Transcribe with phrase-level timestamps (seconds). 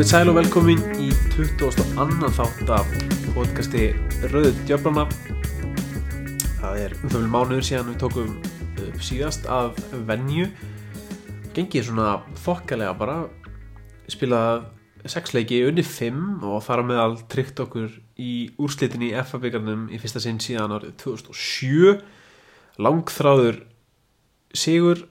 [0.00, 1.82] Komið sæl og velkomin í 20.
[2.00, 2.92] annan þátt af
[3.34, 3.90] podcasti
[4.32, 5.02] Rauðu Djöflana.
[6.56, 8.30] Það er um það vil mánuður síðan við tókum
[8.96, 9.76] síðast af
[10.08, 10.46] venju.
[11.52, 12.14] Gengið svona
[12.46, 13.18] þokkalega bara.
[14.08, 14.70] Spilað
[15.04, 20.00] sex leiki unni 5 og þar á meðal tryggt okkur í úrslitinni í FA-byggarnum í
[20.00, 22.00] fyrsta sinn síðan árið 2007
[22.80, 23.60] Langþráður
[24.56, 25.04] sigur.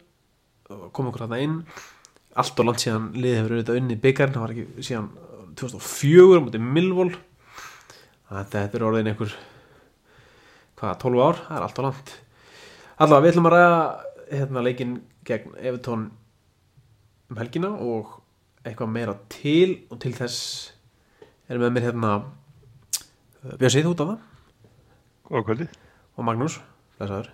[0.65, 1.61] Kom okkur þarna inn
[2.39, 5.09] allt og langt síðan liðið hefur auðvitað unni byggarn, það var ekki síðan
[5.59, 7.09] 2004 á mútið Milvól
[8.29, 9.33] þetta er orðin einhver
[10.79, 12.11] hvað, 12 ár, það er allt og langt.
[12.99, 13.79] Allavega við ætlum að ræða
[14.29, 14.95] hérna leikin
[15.27, 16.05] gegn Evertón
[17.29, 18.19] um helgina og
[18.63, 20.39] eitthvað meira til og til þess
[21.49, 22.13] erum við með mér hérna
[23.39, 24.25] Björn Sýð út af það.
[25.29, 25.67] Góða kvöldi.
[26.19, 26.57] Og Magnús,
[26.99, 27.29] blessaður.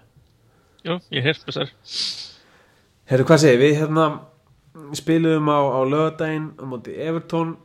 [0.85, 1.71] Jú, ég hef þessar
[3.09, 3.79] Herru, hvað segir við?
[3.79, 4.05] Hérna
[4.97, 7.55] spilum á, á lögadaginn á móti Evertón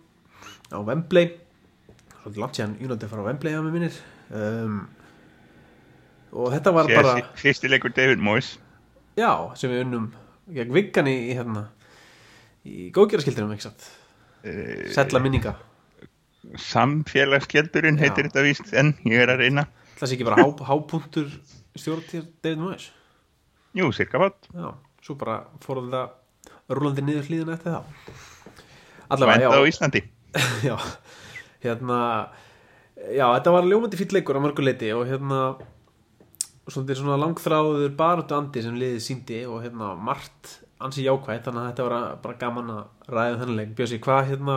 [0.70, 1.34] á Wembley.
[2.20, 3.96] Svolítið langt síðan United fara á Wembley á með minnir
[4.30, 4.80] um,
[6.30, 8.54] og þetta var bara Fyrsti leikur David Moyes.
[9.18, 10.10] Já, sem við unnum
[10.54, 11.66] gegn Viggan í, í hérna
[12.66, 13.88] í góðgjörarskildinum, ekki satt?
[14.44, 15.56] Uh, Sætla minninga.
[16.70, 19.66] Samfélagskeldurinn heitir þetta víst en ég er að reyna.
[19.98, 21.28] Það sé ekki bara há, hápunktur
[21.76, 22.88] stjórntíð David Moyes?
[23.76, 24.70] Jú, cirka Já,
[25.04, 26.06] svo bara fór þetta
[26.70, 28.18] rúlandi niður hlýðina eftir og
[29.10, 30.04] Allavega, enda á já, Íslandi.
[30.68, 30.76] Já.
[31.60, 31.98] Hérna
[33.10, 35.40] já, þetta var ljómandi fýll leikur á mörguleiti og hérna
[36.70, 41.68] svolítið svona langþráður baráttu andi sem liðið síndi og hérna margt ansi jákvæð, þannig að
[41.72, 43.72] þetta var bara gaman að ræða þennan leik.
[43.76, 44.56] Bjössi, hvað hérna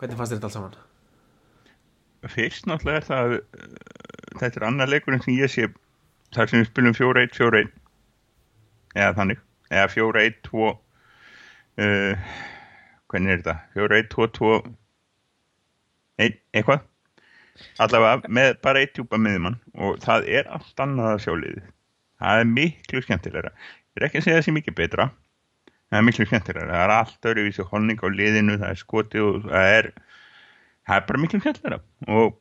[0.00, 0.78] hvernig fannst þetta alls saman?
[2.32, 3.68] Fyrst náttúrulega er það uh,
[4.40, 5.68] þetta er annar leikurinn sem ég sé
[6.34, 7.70] þar sem við spilum 4-1, 4-1
[8.96, 9.44] eða þannig.
[9.70, 10.72] Eða 4-1, 2
[11.82, 12.34] uh,
[13.12, 13.56] hvernig er þetta?
[13.76, 14.52] 4-1, 2, 2
[16.26, 16.84] 1, eitthvað?
[17.80, 21.64] Allavega með bara eitt djúpa miðjumann og það er allt annað að sjáliðið
[22.20, 23.52] það er miklu skemmtilegra.
[23.96, 25.08] Ég er ekki að segja sé mikið betra.
[25.86, 29.36] Það er miklu skemmtilegra, það er allt öruvísi honning á liðinu, það er skoti og
[29.46, 29.90] það er
[30.86, 31.80] það er bara miklu skemmtilegra.
[32.16, 32.34] Og,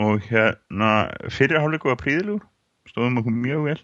[0.00, 0.92] og hérna
[1.34, 2.46] fyrir hálfleiku var príðilegur
[2.88, 3.78] stóðum okkur mjög vel.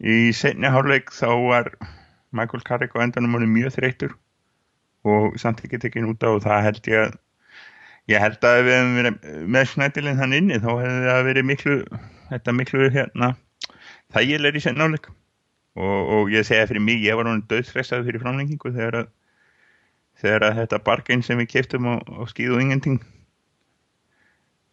[0.00, 1.72] Í setni hálfleik þá var
[2.36, 4.14] Michael Carrick á endanum var mjög þreytur
[5.10, 7.18] og samt ekki tekinn út á og það held ég að
[8.10, 11.48] ég held að ef við hefum verið með snædilinn hann inni þá hefði það verið
[11.50, 11.76] miklu
[12.30, 13.30] þetta miklu hérna
[14.14, 15.08] þægilegri í senn áleik
[15.78, 19.10] og, og ég segja fyrir mig, ég var hann döðstressað fyrir framlengingu þegar að
[20.20, 22.98] þegar að þetta bargain sem við keftum á, á skíð og ingenting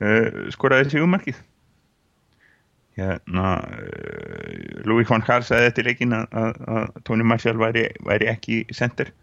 [0.03, 1.39] uh, skoraði sigumarkið
[2.97, 8.29] hérna uh, Louis van Gaal sagði eftir leikin að, að, að Tony Marshall væri, væri
[8.33, 9.13] ekki center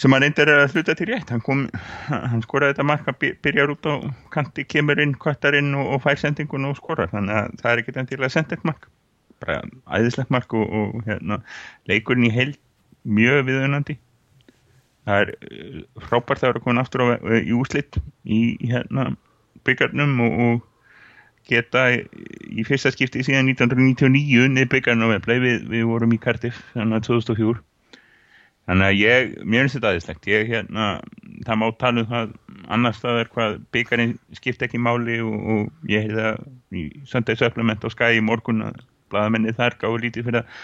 [0.00, 1.28] sem hann reyndar að hluta til rétt.
[1.28, 1.66] Hann, kom,
[2.08, 3.94] hann skoraði þetta mark hann byrjar út á
[4.32, 7.10] kanti, kemur inn, kvartar inn og, og fær sendingun og skorar.
[7.12, 8.88] Þannig að það er ekki endilega sendert mark
[9.40, 9.60] bara
[9.96, 11.40] æðislegt mark og, og hérna,
[11.88, 12.54] leikurinn í heil
[13.04, 13.96] mjög viðunandi.
[15.08, 17.06] Það er uh, frábært að vera komin aftur á,
[17.40, 19.10] í úslitt í hérna,
[19.68, 20.66] byggarnum og, og
[21.48, 26.62] geta í, fyrsta skipti síðan 1999 niður byggarnum á veflei við, við vorum í Cardiff
[26.74, 27.64] þannig að 2004
[28.70, 30.84] Þannig að ég, mér finnst þetta aðeinslegt, ég hérna,
[31.42, 32.34] það má tala um það
[32.70, 37.88] annar staðar hvað byggarinn skipta ekki máli og, og ég heyrði það í söndagsöflament á
[37.90, 38.78] skæði morgun að
[39.10, 40.60] bladamenni þar gáði lítið fyrir það.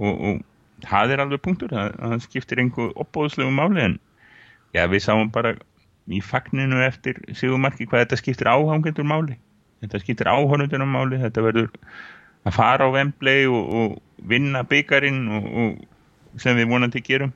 [0.00, 3.98] Og, og það er alveg punktur, það, það skiptir einhver opbóðslegu máli en
[4.72, 5.52] já við sáum bara
[6.08, 9.36] í fagninu eftir sigumarki hvað þetta skiptir áhangendur máli,
[9.82, 11.68] þetta skiptir áhörnundur máli, þetta verður
[12.48, 17.34] að fara á Wembley og, og vinna byggarinn og sem við vonandi gerum.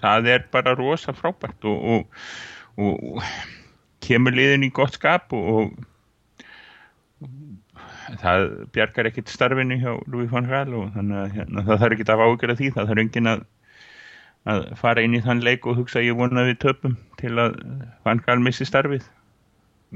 [0.00, 2.20] Það er bara rosa frábært og, og,
[2.80, 3.22] og,
[4.00, 5.74] kemur liðin í gott skap og,
[8.20, 12.06] það bjargar ekkit starfinu hjá Louis van Gaal og þannig að hérna, það þarf ekki
[12.08, 13.44] að ágjöra því, það þarf engin að,
[14.50, 17.58] að fara inn í þann leik og hugsa ég vona við töpum til að
[18.08, 19.04] van Gaal missi starfið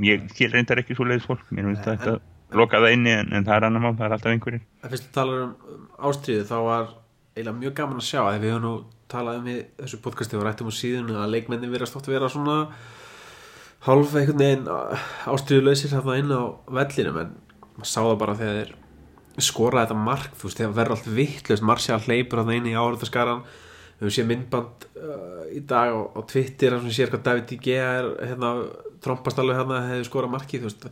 [0.03, 2.19] ég skil reyndar ekki svo leiðis fólk mér finnst þetta
[2.55, 4.67] loka það inni en, en það er annar mál, það er alltaf einhverjir.
[4.83, 6.91] En fyrst þú talar um ástriðu þá var
[7.35, 8.75] eiginlega mjög gaman að sjá að við höfum nú
[9.11, 12.31] talað um í þessu podcasti og rættum á síðun að leikmennin verðast oft að vera
[12.33, 12.57] svona
[13.85, 14.71] hálf einhvern veginn
[15.35, 16.43] ástriðuleysir þarna inn á
[16.79, 17.35] vellinum en
[17.75, 21.67] maður sá það bara þegar þeir skoraði þetta mark þú veist þegar verður allt vittlust
[21.67, 23.43] Marsjál hleypur þarna inn í áhörðaskaran
[23.95, 27.77] við höfum séð myndband uh, í dag á, á Twitter sem sér hvað David D.G.
[27.79, 28.55] er hérna,
[29.05, 30.87] trompast alveg hérna hefur skorað markið þú veist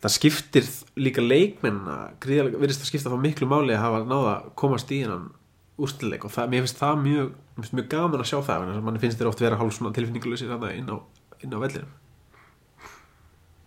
[0.00, 0.68] það skiptir
[1.00, 5.02] líka leikmenn að virðist að skipta þá miklu máli að hafa náða að komast í
[5.04, 5.28] hennan
[5.80, 9.20] úrstileik og það, mér finnst það mjög, finnst mjög gaman að sjá það mann finnst
[9.20, 11.98] þér oft vera hálf svona tilfinninguleysir inn á, á vellinum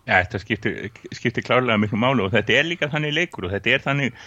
[0.04, 0.74] Já, þetta skiptir,
[1.16, 4.18] skiptir klárlega miklu málu og þetta er líka þannig leikur og þetta er þannig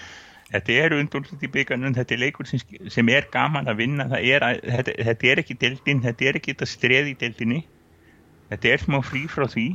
[0.52, 2.62] þetta er undurlut í byggarnum, þetta er leikur sem,
[2.92, 6.54] sem er gaman að vinna er að, þetta, þetta er ekki deildin, þetta er ekki
[6.54, 7.64] þetta streð í deildinni.
[8.52, 9.68] Þetta er smá frí frá því.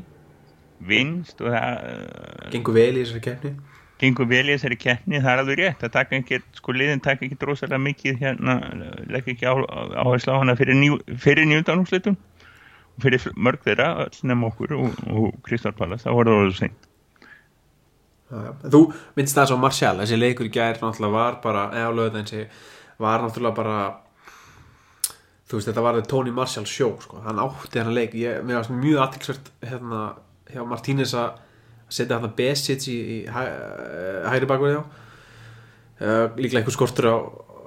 [0.87, 3.55] Vinst og það Gengur vel í þessari keppni?
[4.01, 5.81] gengur vel í þessari keppni, það er alveg rétt.
[5.83, 8.57] Það taka ekki, sko liðin taka ekki drosalega mikið hérna,
[9.13, 14.47] legg ekki áherslu á hana fyrir, njú, fyrir njúndanúslitum og fyrir mörg þeirra öll nefn
[14.49, 16.73] okkur og, og Kristoffer Pallas það voru það
[18.35, 18.81] alveg seint Þú
[19.17, 22.47] minnst það svo Marcial, þessi leikur í gær náttúrulega var bara, eða á lögðan þessi
[23.01, 23.77] var náttúrulega bara
[25.51, 27.21] þú veist þetta var þetta Tony Marcial sjó sko.
[27.25, 30.01] hann átti hann leik, ég, mér var mjög aðtilsvert hérna
[30.51, 31.39] hjá Martínez að
[31.91, 33.41] setja hann að Besic í, í hæ,
[34.31, 34.81] hægri bakur hjá.
[36.01, 37.15] Uh, líklega einhver skortur á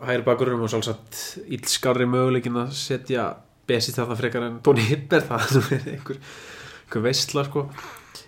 [0.08, 3.28] hægri bakurum og svolítið ílskári möguleikin að setja
[3.68, 6.18] Besic þarna frekar en Tony Hibber það er einhver,
[6.86, 7.68] einhver veistla sko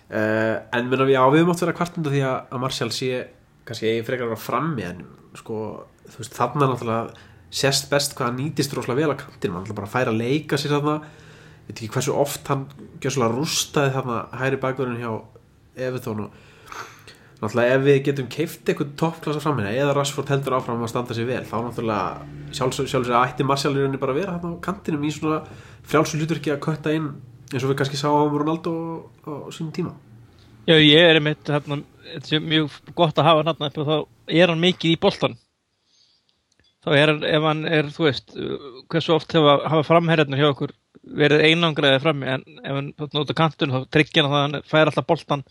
[0.07, 3.09] Uh, en menna, já, við höfum átt að vera kvartunda því að, að Marcial sé
[3.67, 5.01] kannski eigi frekar að frammi en
[5.35, 5.57] sko,
[6.13, 10.11] veist, þarna náttúrulega sérst best hvað hann nýtist rosalega vel á kantin, hann bara fær
[10.11, 11.01] að leika sér þarna.
[11.67, 12.67] Veit ekki hversu oft hann
[13.35, 15.11] rústaði þarna hæri bakverðin hjá
[15.87, 16.43] Evertón og
[17.41, 21.27] náttúrulega ef við getum keift eitthvað toppklassa frammeina eða Rashford heldur áfram að standa sér
[21.27, 25.05] vel þá náttúrulega sjálfsögur að ætti Marcial í rauninni bara að vera þarna á kantinum
[25.05, 25.41] í svona
[26.39, 27.11] ekki að kötta inn
[27.47, 28.73] eins og við kannski sáum Ronaldo
[29.23, 29.95] á, sínum tíma.
[30.67, 31.81] Já, ég er einmitt hérna,
[32.13, 33.97] þetta er mjög gott að hafa hérna þá
[34.27, 35.37] er hann mikið í boltan
[36.87, 38.35] þá er hann, ef hann er þú veist,
[38.91, 40.73] hversu oft hefa, hafa framherjarnir hjá okkur
[41.17, 45.07] verið einangraðið frammi en ef hann nota kantun þá tryggir hann að hann fær alltaf
[45.07, 45.43] boltan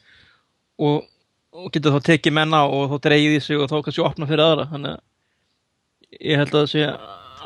[0.80, 1.04] og,
[1.56, 4.44] og getur þá tekið menna og þá dreigið í sig og þá kannski opna fyrir
[4.44, 4.68] aðra.
[4.72, 6.86] Þannig að ég held að það sé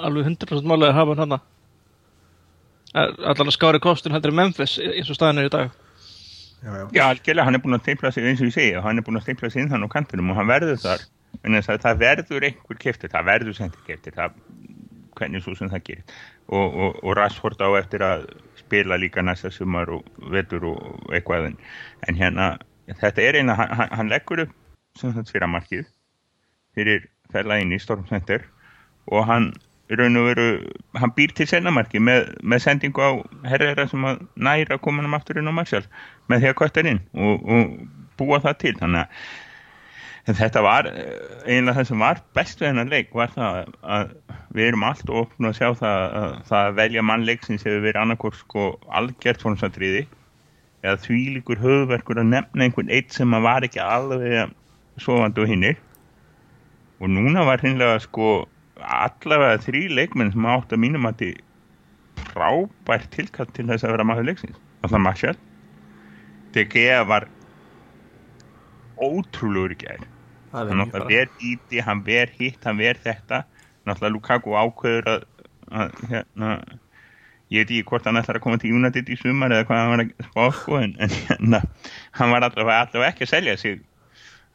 [0.00, 1.40] alveg 100% málega að hafa hann hérna
[2.94, 5.72] allavega skári kostun heldur Memphis eins og staðin er í dag.
[6.60, 6.84] Já, já.
[6.92, 9.16] já, algjörlega, hann er búin að steipla sig eins og ég segja, hann er búin
[9.16, 11.06] að steipla sig inn þann á kantinum og hann verður þar.
[11.46, 14.34] En þess að það verður einhver keftir, það verður sendir keftir, það
[15.16, 16.18] hvernig svo sem það gerir.
[16.50, 18.26] Og, og, og Rashford á eftir að
[18.58, 21.56] spila líka næsta sumar og vetur og eitthvað en,
[22.08, 22.50] en hérna,
[22.90, 24.54] þetta er eina hann, hann leggur upp
[24.98, 25.88] sem þetta fyrir að markið
[26.76, 28.44] fyrir fæla inn í Stormcenter
[29.10, 29.50] og hann
[29.98, 30.48] raun og veru,
[31.00, 33.10] hann býr til sennamarki með, með sendingu á
[33.50, 35.86] herrera sem að næra koma hann aftur inn á Marshall
[36.30, 37.72] með því að kvötta inn og, og
[38.20, 38.74] búa það til.
[38.78, 43.60] Þannig að þetta var eiginlega það sem var best við hennar leik var það
[43.96, 44.14] að
[44.54, 48.38] við erum allt ofn að sjá það að, það að velja mannleiksins hefur verið annarkort
[48.38, 48.66] sko
[49.00, 50.04] algjört fórnsatriði
[50.84, 54.54] eða því líkur höfverkur að nefna einhvern eitt sem að var ekki alveg
[55.00, 55.80] sofandi og hinnir
[57.00, 58.30] og núna var hinnlega sko
[58.84, 64.06] allavega þrý leikmenn sem átt að mínum að þið frábært tilkall til þess að vera
[64.06, 64.60] maður leiksins.
[64.84, 65.38] Alltaf Marshall
[66.54, 67.28] DG var
[69.00, 70.08] ótrúlegur í gæð
[70.52, 73.44] hann átt að vera íti, hann ver hitt hann ver þetta.
[73.86, 75.26] Náttúrulega Lukaku ákveður að,
[75.70, 76.50] að hérna
[77.50, 79.92] ég veit ekki hvort hann ætlar að koma til United í sumar eða hvað hann
[79.92, 81.62] var að spá sko en, en hérna,
[82.18, 83.80] hann var allavega, allavega ekki að selja sig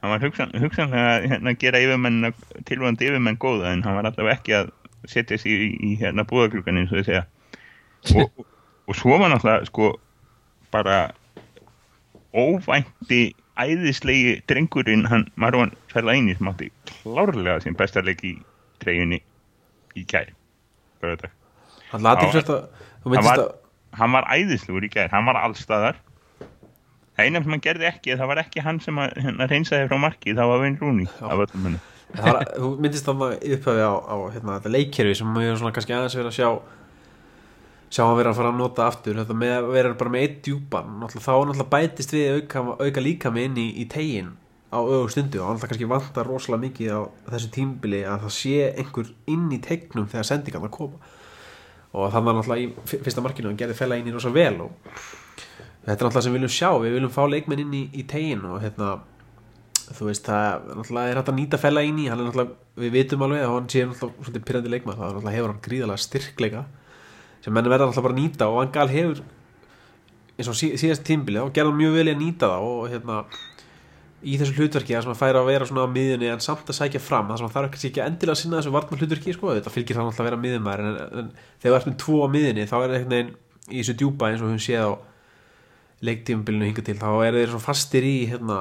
[0.05, 2.33] hann var hugsan, hugsanlega að hérna, gera yfirmenn
[2.69, 4.69] tilvöndi yfirmenn góða en hann var allavega ekki að
[5.09, 7.24] setja sig í, í hérna búðaklúkan eins og þið segja.
[8.21, 8.43] Og,
[8.88, 9.89] og, svo var náttúrulega sko
[10.74, 11.00] bara
[12.38, 18.35] óvænti æðislegi drengurinn hann Marwan Fellaini sem átti klárlega sem bestarleik í
[18.83, 19.21] treyjunni
[19.95, 20.33] í kær
[21.01, 22.25] hann að
[23.05, 23.45] hann var,
[23.95, 26.01] hann var æðislegur í kær hann var allstaðar
[27.15, 30.00] það eina sem hann gerði ekki það var ekki hann sem að hérna, reynsaði frá
[30.05, 31.10] marki það var Vein Rúni
[32.55, 36.31] þú myndist þannig upphæfi á, á hérna, þetta leikkerfi sem við erum kannski aðeins verið
[36.31, 36.50] að sjá
[37.95, 40.39] sjá að vera að fara að nota aftur þetta með að vera bara með eitt
[40.45, 44.34] djúpan þá náttúrulega bætist við auka, auka líka með inn í, í tegin
[44.75, 48.55] á auðvitað stundu og náttúrulega kannski vantar rosalega mikið á þessu tímbili að það sé
[48.74, 51.13] einhver inn í tegnum þegar sendingarna koma.
[51.95, 54.91] Og það var náttúrulega í fyrsta markinu hann gerði fella inn í rosa vel og
[55.85, 56.69] þetta er náttúrulega sem við viljum sjá.
[56.81, 58.95] Við viljum fá leikmenn inn í, í tegin og hérna
[59.93, 62.93] þú veist það náttúrulega er hægt að nýta fella inn í hann er náttúrulega við
[62.95, 66.63] vitum alveg að hann sé náttúrulega svolítið pyrrandi leikmann það náttúrulega hefur hann gríðalega styrkleika
[67.45, 69.21] sem menn verða alltaf bara að nýta og Angal hefur
[70.35, 73.19] eins og síðast tímbili og gerða mjög vel í að nýta það og hérna
[74.25, 76.79] í þessu hlutverki að sem að færa að vera svona á miðjunni en samt að
[76.79, 79.51] sækja fram það sem að það er ekki endilega að sinna þessu vartmann hlutverki sko,
[79.53, 81.27] þetta fylgir það alltaf að vera miðjumæður en, en
[81.61, 83.35] þegar við erum tvo á miðjunni þá er það einhvern veginn
[83.69, 84.91] í þessu djúpa eins og við séð á
[86.05, 88.59] leiktímbilinu hinga til þá er þeir svona fastir í hérna,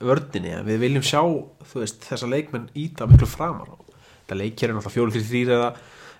[0.00, 1.20] vördinni við viljum sjá
[1.74, 3.74] veist, þessa leikmenn íta miklu framar
[4.30, 5.70] þetta leikir er náttúrulega fjólu fyrir þrýr eða,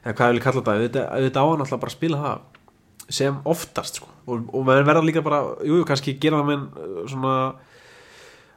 [0.05, 2.47] eða hvað ég vil kalla þetta auðvitað, á hann náttúrulega bara að spila það
[3.11, 4.09] sem oftast sko.
[4.27, 7.35] og, og maður verða líka bara, jú, jú, kannski gera það með uh, svona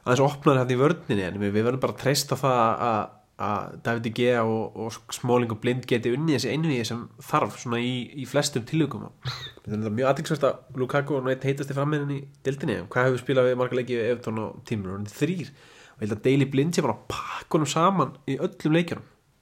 [0.04, 3.00] aðeins opnaður hérna í vörninni en við verðum bara að treysta það að
[3.42, 4.26] að David G.
[4.38, 8.66] og, og Smáling og Blind geti unnið þessi einvið sem þarf svona í, í flestum
[8.68, 9.08] tilugum
[9.64, 13.24] þetta er mjög aðeinsvært að Lukaku og nátt heitast í frammeðin í dildinni hvað hefur
[13.24, 16.76] spilað við marga leikið Evertón og tímur og þrýr og ég held að Daily Blind
[16.76, 18.78] sé bara að pakka honum saman í öllum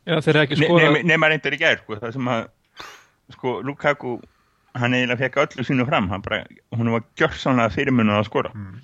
[0.03, 2.41] Nei, nema reyndar í gerð, sko, það sem að
[3.37, 4.17] sko, Lukaku
[4.81, 6.43] hann eiginlega fekk öllu sínu fram, hann bara
[6.75, 8.53] hún var gjörsanlega fyrirmunna að skora.
[8.57, 8.81] Mm.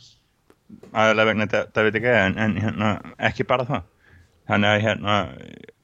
[0.92, 2.10] aðalega vegna David G.
[2.12, 2.90] en, en hérna,
[3.30, 3.86] ekki bara það
[4.48, 5.16] þannig að hérna,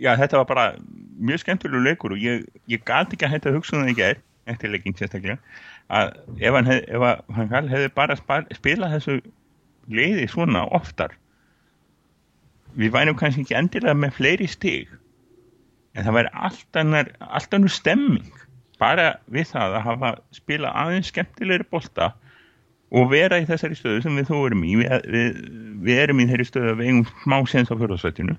[0.00, 0.66] já þetta var bara
[1.20, 3.98] mjög skemmtilegu leikur og ég, ég gati ekki að hætta að hugsa um það í
[4.00, 5.38] gerð eftir leikin sérstaklega
[5.92, 8.16] að ef hann, hef, ef hann hefði bara
[8.56, 9.18] spilað þessu
[9.92, 11.12] leiði svona oftar
[12.74, 14.90] við vænum kannski ekki endilega með fleiri stig
[15.94, 18.32] en það væri allt annar allt annar stemming
[18.80, 22.12] bara við það að hafa spilað aðeins skemmtilegri bolta
[22.94, 24.74] og vera í þessari stöðu sem við þó erum í.
[24.78, 25.38] Við, við,
[25.86, 28.36] við erum í þeirri stöðu að við eigum smá séns á fjörðarsvættinu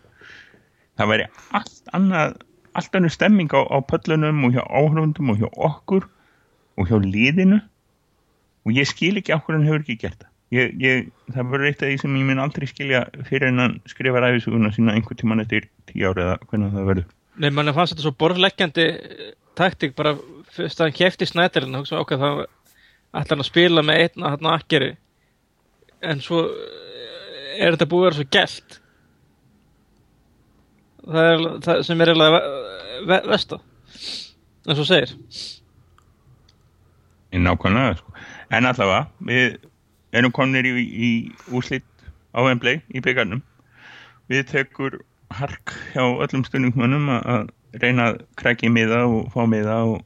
[0.99, 2.37] það væri allt annað
[2.75, 6.07] allt annað stemming á, á pöllunum og hjá áhrifundum og hjá okkur
[6.75, 7.61] og hjá líðinu
[8.65, 10.31] og ég skil ekki okkur hann hefur ekki gert það.
[10.53, 13.77] Ég, ég, það verður eitt af því sem ég minn aldrei skilja fyrir en hann
[13.89, 17.07] skrifa ræðisuguna sína einhvern tíman eftir tíu ári eða hvernig það verður.
[17.41, 18.85] Nei, mann fannst þetta svo borðleggjandi
[19.57, 20.13] taktik bara
[20.53, 24.51] fyrst að hann kefti snættirinn og okkur það ætla hann að spila með einna hann
[24.53, 24.91] akkeri.
[26.05, 28.79] En svo er þetta búið að vera svo gælt
[31.05, 33.59] það er það sem er eiginlega vesta
[34.65, 35.13] eins og segir.
[37.35, 38.13] Í nákvæmlega sko.
[38.55, 39.57] en allavega við
[40.15, 41.09] erum kominir í, í
[41.51, 41.85] úslitt
[42.33, 43.43] á Wembley í byggarnum
[44.31, 45.01] við tekur
[45.33, 47.50] hark hjá öllum stundingmönnum að
[47.81, 50.01] reyna að krækja í miða og fá miða og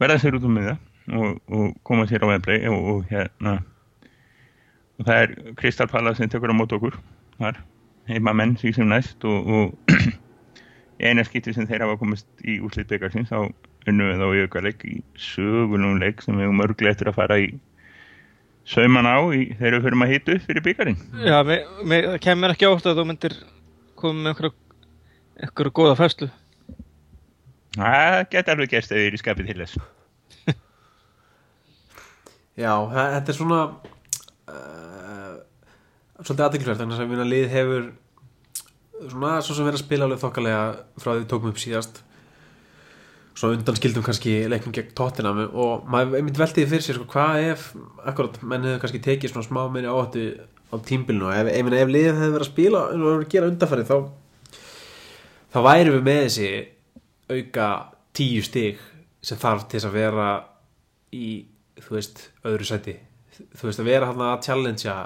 [0.00, 0.76] verða sér út um miða
[1.10, 3.58] og, og koma sér á Wembley og, og hérna
[4.98, 6.94] og það er Kristal Palla sem tekur á mót okkur.
[7.40, 7.58] Þar
[8.10, 9.81] heima menn því sem næst og, og
[11.02, 13.38] eina skipti sem þeir hafa komist í úslit byggarsins þá
[13.90, 17.40] unnum við þá í aukarleik í sögunum leik sem við erum örglega eftir að fara
[17.42, 17.48] í
[18.68, 22.70] sauman á í, þegar við förum að hita upp fyrir byggarinn Já, það kemur ekki
[22.70, 23.40] átt að þú myndir
[23.98, 24.54] koma með einhverju
[25.42, 26.30] einhverju góða fæslu
[27.72, 29.76] Það getur alveg gæst að við erum í skapið til þess.
[32.62, 33.60] Já, þetta er svona
[34.52, 35.36] uh,
[36.20, 37.86] svolítið aðeinsverð þannig að við lið hefur
[39.10, 40.62] svona svo sem verið að spila alveg þokkalega
[41.02, 42.02] frá því tókum upp síðast.
[43.32, 47.46] Svona undan skildum kannski leiknum gegn tóttina og maður einmitt veltiði fyrir sér sko, hvað
[47.52, 47.68] ef,
[48.04, 50.26] akkurat, menn hefur kannski tekið svona smá minni áhættu
[50.72, 53.96] á tímbilinu og ef, ef, ef liðið hefur verið að spila og gera undanfæri þá
[55.52, 56.50] þá væri við með þessi
[57.32, 57.68] auka
[58.16, 58.84] tíu stig
[59.24, 60.28] sem þarf til að vera
[61.12, 61.44] í,
[61.80, 62.96] þú veist, öðru seti
[63.56, 64.96] þú veist, að vera hann að challengea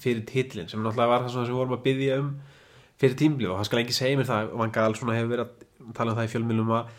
[0.00, 2.30] fyrir titlin sem náttúrulega var það sem við vorum að byggja um
[3.00, 6.14] fyrir tímli og það skal ekki segja mér það Van Gaal hefur verið að tala
[6.14, 6.92] um það í fjölmjölum að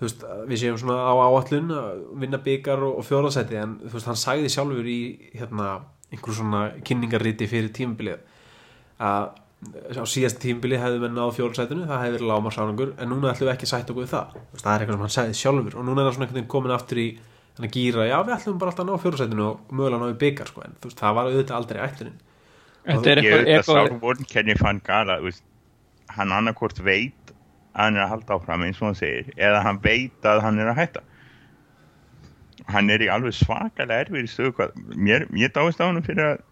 [0.00, 4.20] veist, við séum svona á áallun að vinna byggar og, og fjóðarsæti en veist hann
[4.20, 5.00] sagði sjálfur í
[5.34, 5.70] hérna,
[6.10, 8.22] einhverjum svona kynningarriti fyrir tímbilið
[9.04, 9.32] að
[9.96, 13.48] á síðast tímbili hefðu við náðu fjóðarsætinu það hefði verið láma sánangur en núna ætlum
[13.48, 14.34] við ekki að sæta okkur það.
[14.52, 17.00] Veist, það er eitthvað sem hann sagði sjálfur og núna er það svona komin aftur
[17.00, 17.06] í
[17.72, 20.64] gýra já við ætlum bara alltaf að ná fjóðarsætinu og mögulega ná við byggar sko
[20.66, 22.20] en það var auðvitað aldrei ætlunin
[22.84, 23.40] Þetta er eitthvað...
[23.40, 25.18] Ég veit að Sárvórn kennir fann gala,
[26.14, 27.32] hann annarkort veit
[27.74, 30.60] að hann er að halda áfram eins og hann segir, eða hann veit að hann
[30.62, 31.02] er að hætta.
[32.70, 36.28] Hann er í alveg svakalega erfið í stöðu hvað, mér, mér dáist á hann fyrir
[36.28, 36.44] að,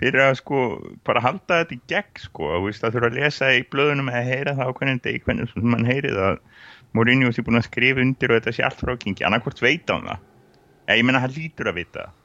[0.00, 0.62] fyrir að sko,
[1.06, 4.56] bara halda þetta í gegn sko, að þú þurfa að lesa í blöðunum eða heyra
[4.58, 6.40] það á hvernig deg, hvernig sem mann heyrið að
[6.92, 9.86] Morinni var sér búin að skrifa undir og þetta sé allt frá gengi, annarkort veit
[9.88, 10.26] á hann það.
[10.92, 12.18] Ég menna hann lítur að vita það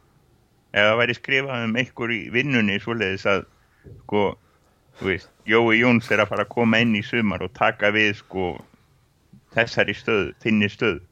[0.73, 3.43] ef það væri skrifað um einhver í vinnunni svoleiðis að
[4.03, 4.23] sko,
[5.01, 8.47] veist, Jói Jóns er að fara að koma inn í sumar og taka við sko
[9.55, 11.03] þessari stöð, þinni stöð.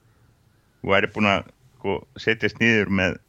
[0.83, 1.47] Og væri búin að
[1.77, 3.19] sko setjast niður með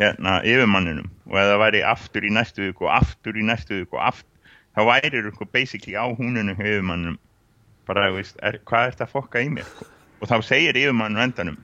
[0.00, 1.10] hérna yfirmanninum.
[1.30, 4.54] Og ef það væri aftur í næstu viku og aftur í næstu viku og aftur,
[4.76, 7.18] þá væri það sko basically á húnunum yfirmanninum.
[7.88, 9.88] Bara, veist, er, hvað er þetta að fokka í mér sko?
[10.22, 11.58] og þá segir yfirmannum endanum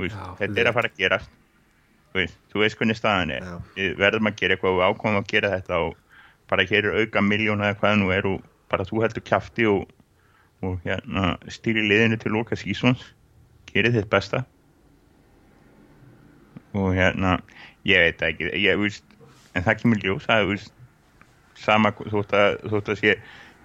[0.00, 1.32] veist, þetta er að fara að gerast
[2.16, 3.48] veist, þú veist hvernig staðan er.
[3.76, 5.96] Við verðum að gera eitthvað og ákvæmum að gera þetta og
[6.50, 8.40] bara hér er auka miljónu eða hvað nú er og
[8.70, 9.84] bara þú heldur kæfti og,
[10.66, 13.04] og hérna, stýri liðinu til Loka Sísons
[13.70, 14.42] gerir þitt besta.
[16.74, 17.38] Og hérna
[17.86, 19.06] ég veit ekki ég, veist,
[19.54, 20.66] en það kemur ljós það er
[21.60, 23.16] sama að, þótt að sé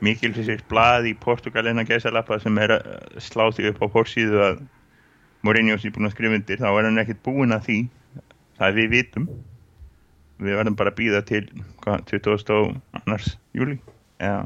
[0.03, 4.63] mikil fyrir blað í Portugalina gæsalappa sem er að slá því upp á pórsíðu að
[5.45, 7.77] Mourinho sé búin að skrifa undir þá er hann ekkert búin að því
[8.59, 9.27] það við vitum
[10.41, 11.43] við verðum bara að býða til
[11.83, 13.27] hvað, 22.
[13.55, 13.77] júli
[14.19, 14.45] eða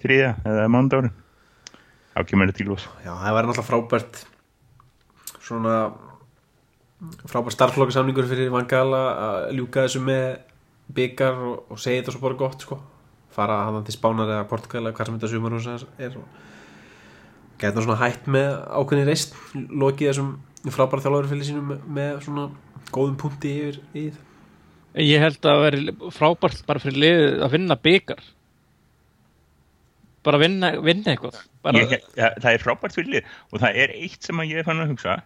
[0.00, 1.16] þriða eða mándárin
[2.14, 4.22] þá kemur þetta til ós Já, það væri náttúrulega frábært
[5.40, 5.74] svona
[7.28, 10.24] frábært starflokkasamningur fyrir Vangala að ljúka þessu með
[10.96, 12.80] byggar og, og segja þetta svo bara gott sko.
[13.30, 15.68] fara hann til Spánar eða Portugal eða hvað sem þetta sumarhús
[16.00, 20.32] er og geta svona hætt með ákveðni reist lokið þessum
[20.74, 22.48] frábæra þjálfarfélag sínum með, með svona
[22.90, 24.26] góðum punkti yfir í það
[25.06, 28.22] Ég held að veri frábært bara fyrir liðið að vinna byggar
[30.26, 31.40] bara vinna, vinna eitthvað.
[31.64, 34.62] Bara, ég, ja, það er frábært fyrir lið og það er eitt sem að ég
[34.62, 35.18] er fann að hugsa.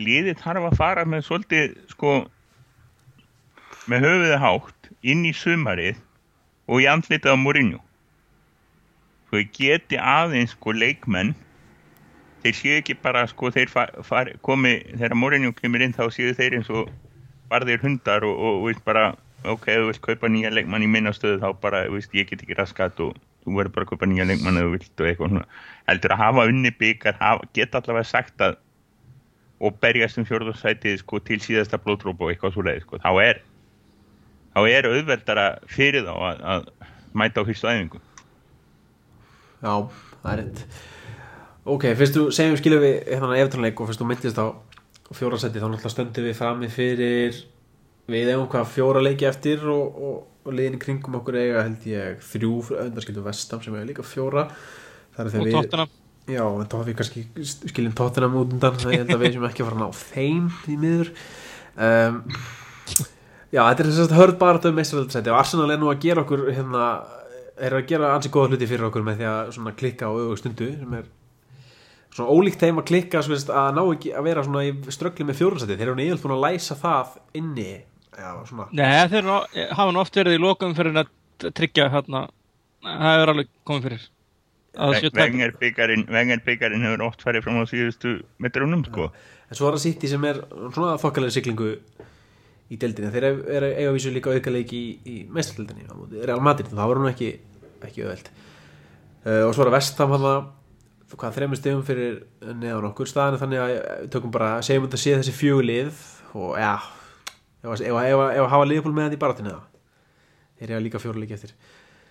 [0.00, 2.14] Liðið þarf að fara með svolítið sko
[3.90, 6.00] með höfuðið hátt inn í sumarið
[6.70, 7.80] og í andlitað á Mourinho.
[9.28, 11.34] Svo ég geti aðeins sko leikmenn
[12.42, 16.60] þeir séu ekki bara sko þeir far, komi þegar Mourinho kemur inn þá séu þeir
[16.60, 16.90] eins og
[17.50, 19.10] barðir hundar og, og, veist bara
[19.44, 23.00] ok, þú vilt kaupa nýja leikmann í minnastöðu þá bara, veist, ég get ekki raskat
[23.02, 25.46] og þú verður bara að kaupa nýja leikmann eða vilt og eitthvað svona
[25.88, 27.22] heldur að hafa unni byggar
[27.56, 28.58] geta allavega sagt að
[29.60, 33.00] og berjast um fjörðarsætið sko, til síðasta blóðtróp og eitthvað svo leið sko.
[33.02, 33.42] þá er
[34.54, 38.00] þá er auðveldara fyrir þá að, að mæta á fyrstu æfingu
[39.60, 39.74] Já,
[40.22, 40.64] það er rétt
[41.70, 44.46] Ok, fyrst þú segjum skilum við hérna eftirleik og fyrst þú myndist á
[45.14, 47.38] fjórasæti þá náttúrulega stöndum við frammi fyrir
[48.10, 52.22] við eigum hvað fjóra leiki eftir og, og, og liðin kringum okkur eiga held ég
[52.26, 52.52] þrjú
[52.86, 54.48] öndarskildu vestam sem eiga líka fjóra.
[55.18, 55.86] Og tóttuna
[56.30, 57.22] Já, en þá við kannski
[57.70, 60.50] skiljum tóttunum út undan það ég held að við sem ekki fara að ná þeim
[60.70, 61.12] í miður.
[61.74, 62.20] Um,
[63.50, 66.04] Já, þetta er þess að hörð bara þetta um meistaröldsæti og Arsenal er nú að
[66.04, 66.90] gera okkur hérna,
[67.58, 70.68] er að gera ansi góða hluti fyrir okkur með því að klikka á auðvögu stundu
[70.76, 71.08] sem er
[72.14, 75.40] svona ólíkt þeim að klikka veist, að ná ekki að vera svona í ströggli með
[75.40, 77.70] fjórumsæti þeir eru nýjöld búin að læsa það inni
[78.20, 78.66] Já, svona.
[78.74, 79.28] Nei, þeir
[79.78, 81.12] hafa nú oft verið í lokum fyrir að
[81.56, 82.26] tryggja hérna
[82.84, 84.08] það er alveg komið fyrir.
[85.14, 89.08] Vengar byggarinn hefur oft farið fram á síðustu metrunum sko.
[89.50, 90.38] en svo er það City sem er
[90.70, 91.72] svona þokkalega syklingu
[92.70, 95.88] í deildinu þeir eru eiga vísu líka auðgarleiki í, í mestraldinni
[96.22, 97.32] Real Madrid, það voru nú ekki
[97.82, 100.40] ekki auðveld uh, og svo er það Vestham hann að
[101.18, 103.10] hvað þrejum stegum fyrir neðan okkur.
[103.10, 106.06] Staðinu þannig að við tökum bara segjum þetta sé þessi fjögulið
[106.38, 106.74] og ja
[107.60, 109.58] ef að hafa liðból með þetta í baratinu
[110.60, 111.52] þeir eru líka fjóruleiki eftir.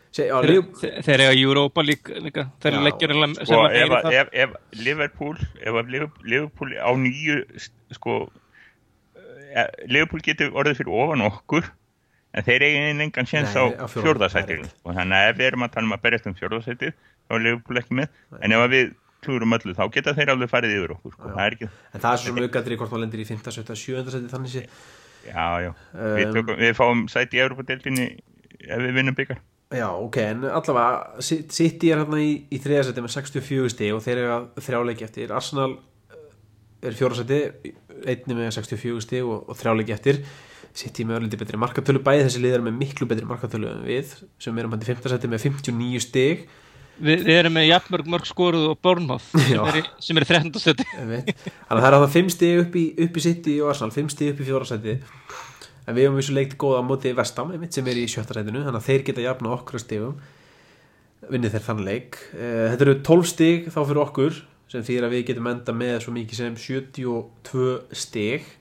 [0.09, 0.63] Se, já, þeir,
[1.05, 2.47] þeir, eru á Europa líka, líka.
[2.63, 3.11] þeir eru leggjur
[3.45, 5.91] sko, ef, ef, ef Liverpool ef
[6.25, 7.43] Liverpool á nýju
[7.93, 8.15] sko
[9.53, 11.69] e, Liverpool getur orðið fyrir ofan okkur
[12.33, 15.75] en þeir eigin engan séns á, á fjórðarsætið og þannig að ef við erum að
[15.75, 16.97] tala um að berjast um fjórðarsætið
[17.29, 18.39] þá er Liverpool ekki með Nei.
[18.41, 21.33] en ef við klúrum öllu þá geta þeir alveg farið yfir okkur sko.
[21.35, 23.45] það ekki, en það er svo mjög í hvort maður lendir í 5.
[23.59, 23.77] 7.
[23.83, 24.03] 7.
[24.15, 24.65] sætið þannig sé
[25.27, 28.07] já já, um, við, tökum, við fáum sæti í Európa-deltinni
[28.63, 33.11] ef við vinnum byggar Já, ok, en allavega City er hérna í, í þriðarsæti með
[33.13, 35.75] 64 stíg og þeir eru þrjáleiki eftir Arsenal
[36.81, 37.37] er fjórasæti
[38.07, 40.23] einni með 64 stíg og, og þrjáleiki eftir
[40.73, 44.57] City með ölliti betri markatölu bæði þessi liðar með miklu betri markatölu en við sem
[44.57, 45.05] erum hann í 5.
[45.11, 46.43] sæti með 59 stíg
[46.99, 50.51] Vi, Við erum með jafnmörg mörg skoruð og Bornhoff sem er í 13.
[50.59, 50.85] sæti.
[50.97, 54.11] Þannig að það er að það 5 stíg upp í, í City og Arsenal 5
[54.15, 58.01] stíg upp í fjórasæti en við hefum vissu leikt góða á móti vestam sem er
[58.01, 60.19] í sjötta ræðinu, þannig að þeir geta jafna okkur stígum
[61.29, 62.19] vinnið þeir þann leik.
[62.35, 65.97] Eh, þetta eru 12 stíg þá fyrir okkur sem þýr að við getum enda með
[66.03, 68.55] svo mikið sem 72 stíg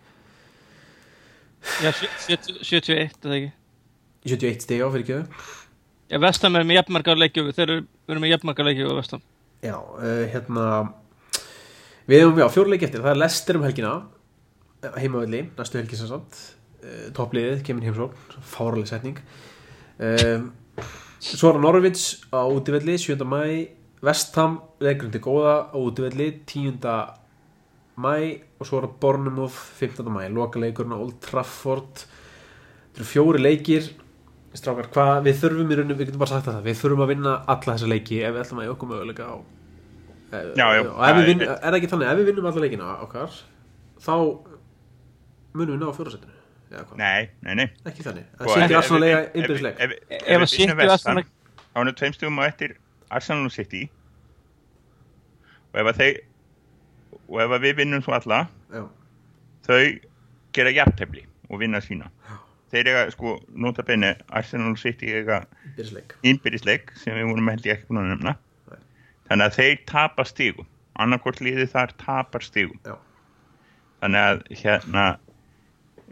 [1.82, 3.50] Já, 71 eða ekki?
[4.30, 5.18] 71 stíg á fyrir ekki
[6.08, 9.24] Já, vestam er með jafnmargar leikju þeir eru með jafnmargar leikju á vestam
[9.60, 10.64] Já, uh, hérna
[12.08, 13.92] við hefum, já, fjórleik eftir, það er Lester um helgina
[14.96, 16.38] heimavalli, næstu helgi sem sagt
[16.80, 19.20] uh, toppliðið, kemur heimsókn fáraleg setning
[19.98, 20.48] um,
[21.18, 23.18] svo er það Norvids á útífelli 7.
[23.28, 23.42] mæ
[24.08, 26.78] Vestham, leikrundi góða á útífelli 10.
[27.98, 28.14] mæ
[28.56, 30.08] og svo er það Bornemouth 15.
[30.14, 33.92] mæ, loka leikurinn á Old Trafford þetta eru fjóri leikir
[34.58, 37.34] strákar, hvað við þurfum í rauninu, við getum bara sagt það við þurfum að vinna
[37.54, 39.36] alla þessa leiki ef við ætlum að okkur möguleika á
[40.28, 42.90] já, já, og ef við vinnum, er það ekki þannig ef við vinnum alla leikina
[43.06, 43.38] okkar
[44.04, 44.12] þá
[45.54, 46.36] munum við ná fjórasettinu
[46.98, 47.64] Nei, nei, nei.
[47.88, 49.94] Ekki þannig, það sýtti Arsenal eiga innbyrðisleik Ef
[50.28, 52.74] það sýtti Arsenal Þá er það tveimstugum á eftir
[53.14, 53.84] Arsenal og City.
[55.72, 56.18] Og ef að þeir
[57.28, 58.38] og ef að við vinnum svo alla
[58.72, 58.82] Já.
[59.68, 59.82] þau
[60.56, 62.08] gera hjartefli og vinna sína
[62.72, 65.42] þeir eiga sko nota benni Arsenal City eiga
[65.76, 68.34] byrjusleik innbyrðisleik sem við vorum held ég ekki búin að nefna.
[68.68, 68.82] Nei.
[69.30, 72.96] þannig að þeir tapa stígum annarkvort liðið þar tapar stígum Já.
[74.02, 75.04] þannig að hérna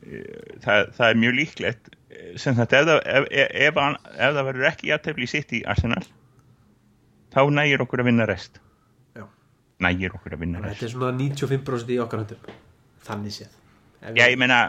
[0.03, 0.23] e,
[0.65, 1.91] það, það er mjög líklegt.
[2.07, 3.81] E, sem þetta ef, ef, ef, ef,
[4.15, 6.05] ef það verður ekki sitt í Arsenal
[7.37, 8.61] þá nægir okkur að vinna rest.
[9.17, 9.27] Já.
[9.85, 10.81] nægir okkur að vinna að rest.
[10.81, 12.53] þetta er svona 95% í okkar höndum.
[13.07, 13.63] Þannig séð.
[14.17, 14.61] Já ég meina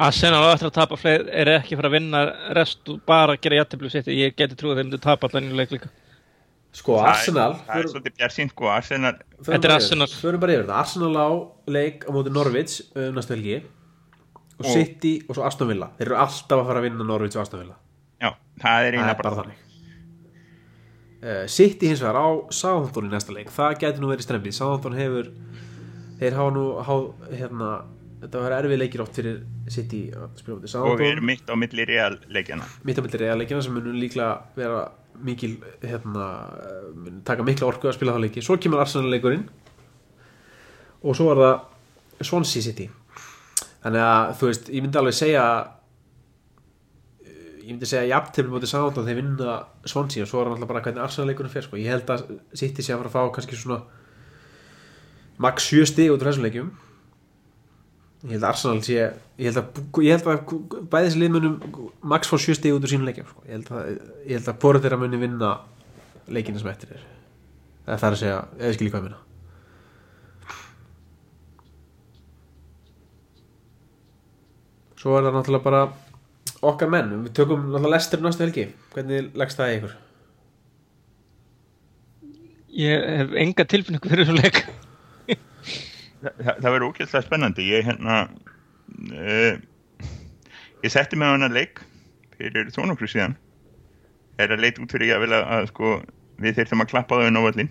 [0.00, 2.20] Arsenal á eftir að tapa fleiri er ekki fyrir að vinna
[2.56, 5.56] rest og bara gera jættiblu sitt ég geti trúið að þeir myndu tapa allan í
[5.58, 5.90] leik líka.
[6.72, 8.68] Sko það er- Arsenal það er förum- svolítið bjart sko.
[8.70, 10.06] Arsenal Þetta er Arsenal.
[10.08, 10.78] förum bara yfir þetta.
[10.80, 11.28] Arsenal á
[11.66, 13.62] leik á móti Norvits um næstu helgi.
[14.60, 15.90] Og Og- City og svo Aston Villa.
[15.98, 17.74] Þeir eru alltaf að fara að vinna Norvits og Aston Villa.
[18.20, 19.58] Já, það er það eina er bara þannig.
[21.22, 23.48] uh, City hins vegar á Southampton í næsta leik.
[23.52, 25.30] Það gæti nú verið strempið Southampton hefur
[26.20, 26.94] þeir hafa nú há,
[27.36, 27.70] hérna,
[28.20, 32.18] þetta var erfið leikir oft fyrir City að spila og erum mitt á milli real
[32.28, 34.88] leikjana mitt á milli reyðarleikina sem munum líklega vera
[35.24, 36.28] mikil hérna,
[37.24, 38.44] taka mikla orku að spila það leiki.
[38.44, 39.44] Svo kemur Arsenal leikurinn
[41.00, 42.88] og svo er það Swansea City.
[43.80, 45.44] Þannig að þú veist, ég myndi alveg segja
[47.60, 49.56] ég myndi segja jafntefni mútið Southampton þeir vinna
[49.88, 51.80] Swansea og svo er það náttúrulega bara hvernig Arsenal leikurinn fer sko.
[51.80, 53.82] ég held að City sé að fara að fá kannski svona
[55.40, 56.70] max 7 stig út úr þessum leikjum
[58.24, 60.52] ég held að Arsenal sé ég held að, ég held að
[60.92, 61.56] bæði þessi liðmunum
[62.12, 63.46] max fá 7 stig út úr sínum leikjum sko.
[63.46, 65.54] ég held að, að bóra þeirra muni vinna
[66.30, 67.08] leikina sem eftir er.
[67.88, 69.24] Það er að segja, eða hvað ég minna
[75.00, 75.82] svo er það náttúrulega bara
[76.60, 79.98] okkar menn, við tökum náttúrulega lestur næstu helgi, hvernig leggst það í ykkur?
[82.80, 84.60] ég hef enga tilfinningu fyrir þessu leik
[86.20, 87.66] Þa, það, verður ókjöldslega spennandi.
[87.70, 89.60] Ég hérna uh,
[90.84, 91.80] ég setti mig á hana leik
[92.36, 93.36] fyrir þónokru síðan.
[94.40, 95.94] Er að leita út fyrir ég að vilja að sko
[96.40, 97.70] við þyrftum að klappa á völlin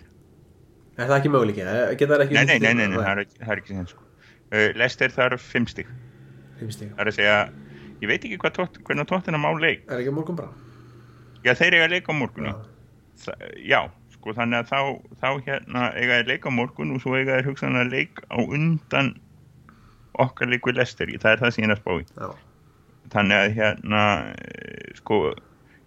[0.99, 1.29] Er það ekki
[2.25, 4.01] ekki nei, nei, nei, nei, það er, ekki- það er ekki sem sko.
[4.49, 5.87] Uh, Lester þarf fimm stig.
[6.59, 6.89] Fimm stig.
[6.97, 7.37] það er að segja,
[8.01, 9.85] ég veit ekki hvað tótt, hvernig tóttina má leik.
[9.87, 10.51] Er ekki morgun bara?
[11.45, 12.55] já, þeir eiga að leika á morgun Já.
[13.63, 13.79] Já,
[14.19, 14.79] sko, þannig að þá,
[15.23, 19.13] þá hérna eiga þeir leik á morgun og svo eiga þeir hugsanlega leik á undan
[20.19, 22.07] okkar leiku Lester, það er það sem ég er að spá í.
[22.19, 22.31] Já.
[23.13, 24.01] þannig að hérna
[24.35, 25.19] eh, sko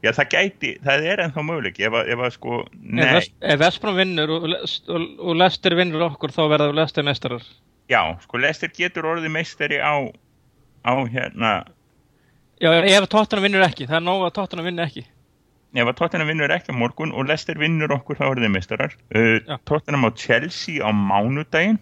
[0.02, 1.84] já það gæti, það er ennþá möguleiki.
[1.86, 3.04] Ef að, ef að sko, ef, nei.
[3.14, 7.44] West- ef Vestbrom vinnur og, og, og Lester vinnur okkur þá verða Lester mestarar
[7.92, 9.94] já, sko Lester getur orðið meistari á
[10.82, 11.52] á hérna
[12.62, 15.04] já, ef Tottenham vinnur ekki, það er nóg að Tottenham vinnur ekki
[15.74, 18.96] ef að Tottenham vinnur ekki á morgun og Lester vinnur okkur þá orðið meistarar.
[19.14, 19.38] Uh.
[19.68, 21.80] Tottenham á Chelsea á mánudaginn.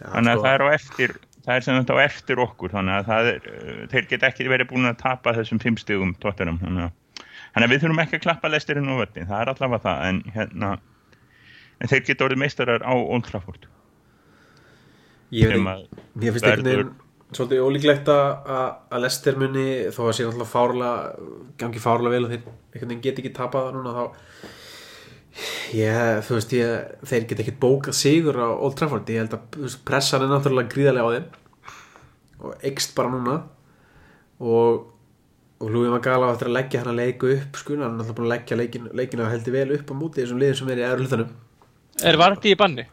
[0.00, 1.16] Já, þannig að sko, það er á eftir
[1.46, 2.74] það er sem þetta á eftir okkur.
[2.74, 6.12] Þannig að það er, uh, þeir get ekki verið búin að tapa þessum fimm stigum
[6.22, 6.58] Tottenham.
[6.64, 9.84] Þannig að, þannig að við þurfum ekki að klappa lestirinn á völdin, það er allavega
[9.86, 10.74] það en hérna
[11.80, 13.66] en þeir geta orðið meistarar á Old Trafford.
[15.34, 15.82] Ég ekki, að
[16.14, 16.94] mér finnst verður- veginn
[17.34, 20.90] svolítið ólíklegt að að Lester muni þó að sé náttúrulega fárlega
[21.58, 24.04] gangi fárlega vel og þeir einhvern veginn get ekki tapað núna þá
[25.76, 29.10] ég, þú veist, ég, þeir get ekki bókað sigur á Old Trafford.
[29.10, 33.40] Ég held að veist, pressan er náttúrulega gríðarlega á þeim og eikst bara núna.
[34.44, 34.92] Og
[35.56, 38.16] og Lúi Magala á eftir að leggja hann að leiku upp sko, hann er náttúrulega
[38.18, 40.84] búin að leggja leikin, leikina heldur vel upp á múti þessum liðin sem er í
[40.84, 41.30] eðru hlutanum.
[42.04, 42.84] Er Vardí í banni?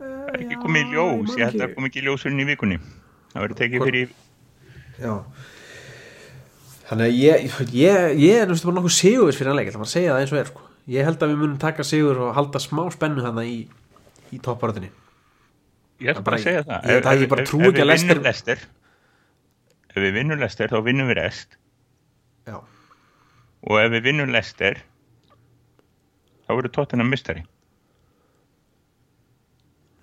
[0.00, 2.40] það er ekki komið í ljós, ég held að það komið ekki í ljós fyrir
[2.40, 2.78] í vikunni
[3.34, 4.12] það verður tekið fyrir
[5.02, 5.14] Já.
[6.84, 9.88] Þannig að ég, ég, ég er náttúrulega bara nokkuð sigurvis fyrir hann leik, ætla bara
[9.88, 10.66] að segja það eins og er sko.
[10.94, 13.58] Ég held að við munum taka sigur og halda smá spennu þannig í,
[14.36, 14.90] í topparöðinni
[16.04, 16.88] ég ætla bara að segja það.
[16.92, 18.64] Ég- það- ég bara trúi ekki að ef vinnum Lester
[19.94, 21.56] ef við vinnum Lester þá vinnum við rest.
[22.46, 24.82] Já, og ef við vinnum Lester
[26.44, 27.46] þá verður Tottenham mistari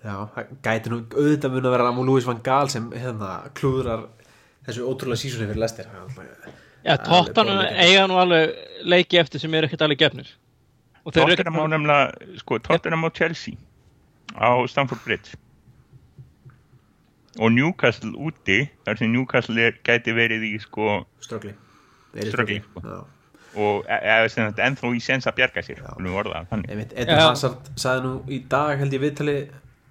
[0.04, 4.06] já, það gæti nú auðvitað mun að vera Ramón Lúis van Gaal sem hérna klúðrar
[4.66, 5.88] þessu ótrúlega sísunni fyrir Lester
[6.82, 6.96] Já,
[7.62, 7.82] leikandi.
[7.86, 8.56] eiga nú alveg
[8.90, 10.32] leiki eftir sem eru ekkert alveg gefnir.
[11.06, 13.54] Og þeir eru Tottenham á ekkert nefnilega sko, Tottenham á Chelsea
[14.34, 15.38] á Stamford Bridge.
[17.40, 22.82] Og Newcastle úti þar sem Newcastle er, gæti verið í sko Ströggli sko.
[22.84, 22.98] Já,
[23.56, 25.94] og e- eða sem þetta ennþá í sens að bjarga sér Já.
[27.30, 29.36] Hazard sagði nú í dag held ég viðtali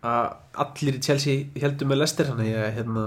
[0.02, 0.32] að
[0.64, 3.06] allir í Chelsea heldur með Lester þannig að hérna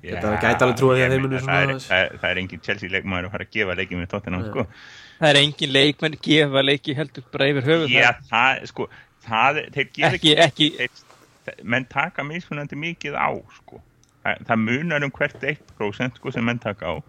[0.00, 2.92] Þetta gæti alveg trúið að þeir munu það svona það, er, það er engin Chelsea
[2.94, 4.64] leikmaður að fara að gefa leikið með Tottenham sko.
[5.18, 8.86] það er engin leikmenn gefa leiki heldur bara yfir höfuð Já, það, sko,
[9.26, 13.82] það, þeir gefa ekki, ekki, þeir, menn taka mismunandi mikið á sko.
[14.24, 17.04] það, það munar um hvert 1% sko sem menn taka á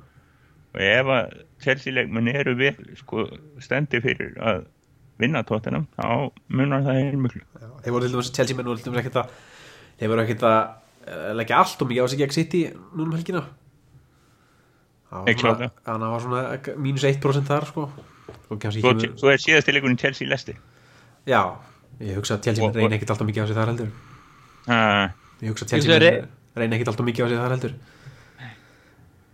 [0.71, 3.29] og ef að Chelsea leikmenn eru vel sko
[3.63, 4.65] stendi fyrir að
[5.21, 6.05] vinna tóttunum þá
[6.51, 9.33] munar það heilmiklu Já, þeir voru til dæmis Chelsea menn voru til dæmis ekkert að
[10.01, 10.59] þeir voru ekkert að
[11.05, 13.43] eh, leggja allt og mikið á sig gegn City núna um helgina.
[15.11, 15.71] Það Nei, var svona, klárlega.
[15.85, 17.87] þannig að það var svona mínus 1% þar sko.
[18.51, 20.55] Svo, er síðasti leikurinn Chelsea lesti
[21.27, 21.41] já,
[22.01, 23.91] ég hugsa að Chelsea menn reyna ekkert alltaf mikið á sig þar heldur.
[24.65, 25.05] Uh,
[25.43, 27.75] ég hugsa að Chelsea menn reyna ekkert alltaf mikið á sig þar heldur.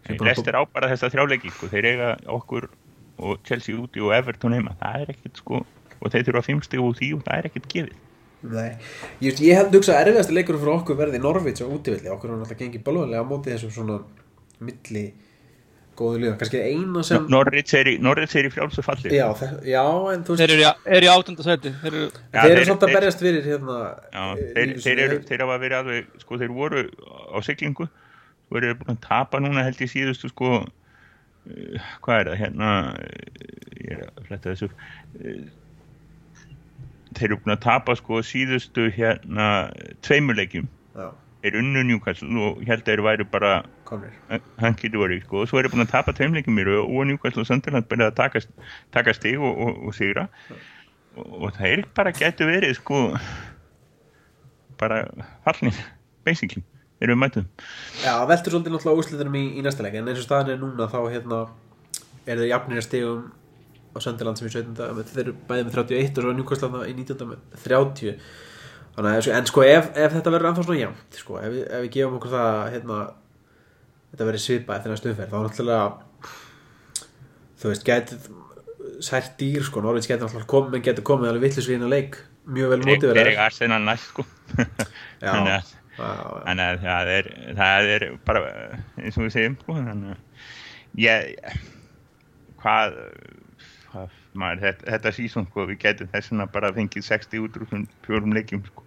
[0.07, 1.69] Lesti er á bara þessa þrjáleiki sko.
[1.71, 2.69] þeir eiga okkur
[3.17, 4.75] og Chelsea úti og Everton heima.
[4.79, 5.63] Það er ekkert sko
[6.01, 8.03] og þeir þurfa fimmstig úr því og það er ekkert gefið.
[8.47, 8.69] Nei,
[9.23, 12.37] ég, ég held hugsa að erfiðasti leikur fyrir okkur verði Norvits og útivilli okkur er
[12.37, 13.97] náttúrulega gengið balvaðlega á móti þessum svona
[14.61, 15.07] milli
[15.97, 19.11] góðu liða, kannski eina sem Norrits er í, er frjálsu falli.
[19.15, 19.27] Já,
[19.65, 19.83] já,
[20.13, 21.73] en þú veist Þeir eru í, er í átunda sæti.
[21.81, 23.77] Þeir eru Já, þeir eru svolítið að berjast fyrir hérna
[24.13, 27.87] Já, eh, þeir, þeir, eru, þeir hafa verið alveg, sko, þeir voru á siglingu,
[28.45, 32.41] svo eru þeir búin að tapa núna held ég síðustu, sko, uh, hvað er það,
[32.43, 32.73] hérna,
[33.81, 34.71] ég er að fletta þessu,
[37.17, 39.47] þeir eru búin að tapa, sko, síðustu, hérna,
[40.05, 41.07] tveimurleikjum, já,
[41.43, 43.51] þeir unnu Newcastle og held að þeir væru bara
[43.87, 44.15] komnir.
[44.61, 47.87] Hankið voru, sko, og svo eru búin að tapa tveimleikum mér og Newcastle og Sunderland
[47.89, 48.41] byrjaði að taka,
[48.95, 50.27] taka stig og, og, og sigra.
[51.17, 53.03] Og, og þeir bara gætu verið, sko,
[54.81, 55.03] bara
[55.45, 55.77] fallnir,
[56.27, 56.63] basically,
[57.01, 57.47] erum við mætum.
[58.03, 60.89] já, veltur svolítið náttúrulega úrslitunum í, í næsta leik en eins og staðan er núna
[60.89, 61.41] þá hérna
[62.27, 63.27] er þeir jafnir að stegum
[63.97, 64.93] á Sönderland sem í 17.
[64.97, 67.27] með- þeir eru bæði með 31 og svo Newcastle í 19.
[67.31, 68.17] með 30
[68.97, 71.91] þannig að en sko ef, ef þetta verður ennþá svona jafnt sko, ef, ef við
[71.97, 72.99] gefum okkur það að hérna,
[74.13, 75.83] þetta verður svipað eftir næstu umferð þá náttúrulega
[77.61, 78.29] þú veist, getið
[79.03, 82.17] sært dýr sko, Norvins getur náttúrulega komið en getur komið alveg vitlis við hérna leik
[82.47, 84.23] mjög vel mótið næst, sko.
[85.21, 85.31] Já.
[85.33, 86.27] Þannig að, Já, já.
[86.45, 88.41] þannig að það er, það er bara,
[89.01, 90.19] eins og við segjum, sko, þannig að
[92.61, 92.97] hvað,
[93.91, 97.65] hvað maður, þetta, þetta sísón, sko, við getum þess vegna bara fengið 60 út úr
[97.65, 98.83] þessum fjórum leikjum, sko.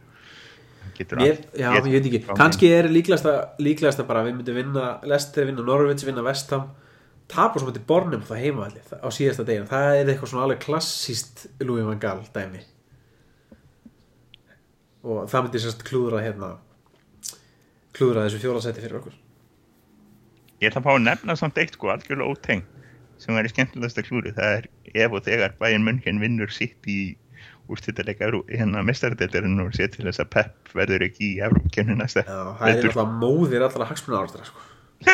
[1.01, 3.33] Allt- já, ég veit ekki, kannski er líklegasta,
[3.63, 6.67] líklegasta bara að við myndum vinna Lester, vinna Norvins, vinna Vestham
[7.31, 11.47] tapa svo myndi Bornum það heimavalli á síðasta deginu, það er eitthvað svona alveg klassíst
[11.63, 12.61] Louis van Gaal dæmi.
[15.07, 16.51] Og það myndi sérst klúðra hérna
[17.97, 19.17] klúðra þessu fjólasæti fyrir okkur.
[20.61, 22.67] Ég ætla að fá að nefna samt eitt sko, algjörlega óteng
[23.21, 27.17] sem er í skemmtilegasta klúri, það er ef og þegar bæinn munnkinn vinnur sitt í
[27.71, 32.41] úrstættileika hérna mestaradeitarinn og sé til þess að Pep verður ekki í Evrópkennu næsta Já,
[32.59, 34.61] það er alltaf móðir allra hagsmuna ára sko.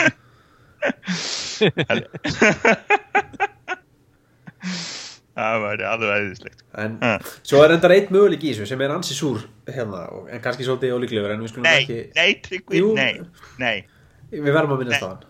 [5.36, 7.10] það var alveg aðeinslegt en Ha.
[7.44, 10.64] svo er endar eitt möguleik í þessu sem er ansi súr hérna, og- en kannski
[10.64, 12.88] svolítið ólíklegur en við skulum Nei, ekki nei, Tryggvi, Jú.
[12.96, 13.14] nei,
[13.58, 13.84] nei
[14.32, 15.22] við verðum að minnast á hann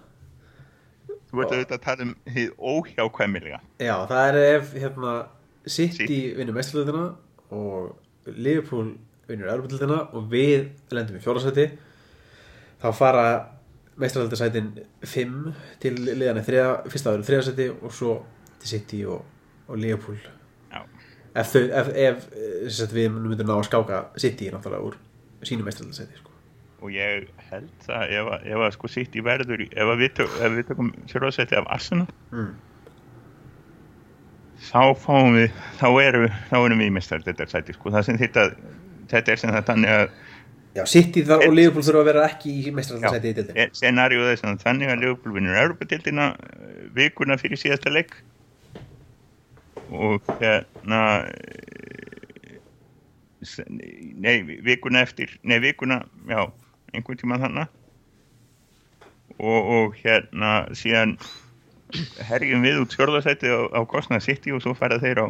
[1.30, 3.58] Þú ert auðvitað að tala um hið óhjákvæmilega.
[3.82, 5.14] Já, það er ef hérna,
[5.66, 7.06] City vinnur mestarlutina
[7.50, 8.92] og Liverpool
[9.26, 11.66] vinnur Európa-lutina og við lendum í fjórasæti
[12.82, 13.26] þá fara
[13.98, 14.70] mestarlutasætin
[15.02, 15.34] 5
[15.82, 18.14] til liðan þriða, fyrsta aður þriðasæti og svo
[18.60, 19.24] til City og,
[19.66, 20.20] og Liverpool.
[20.70, 20.82] Já,
[21.32, 25.00] ef, þau, ef, ef við myndum ná að skáka City náttúrulega úr
[25.42, 26.25] sínum mestarlutasæti sko.
[26.82, 30.14] Og ég held að ef, að- ef að sko sitt í verður ef að við,
[30.20, 32.52] tök, ef við tökum sérfæðsætti af Arsenal mm.
[34.70, 38.08] þá fáum við þá erum við, þá erum við í mestar þetta sæti sko, það
[38.10, 38.48] sem þetta
[39.10, 40.08] þetta er sem það þannig að
[40.76, 40.84] Já,
[41.24, 44.90] þar og Liverpool þurfa að vera ekki í mestarlutasæti í dildin scenarióð er sem þannig
[44.92, 48.12] að Liverpool vinnur Europatildina eh, vikuna fyrir síðasta leik.
[49.88, 52.58] Og hérna eh,
[54.20, 54.34] nei,
[54.66, 56.42] vikuna eftir nei, vikuna, já,
[56.96, 57.68] einhvern tíma þannig
[59.36, 61.16] og, og hérna síðan
[62.26, 65.26] herjum við út skjörðarsæti á, á kostnað City og svo fara þeir á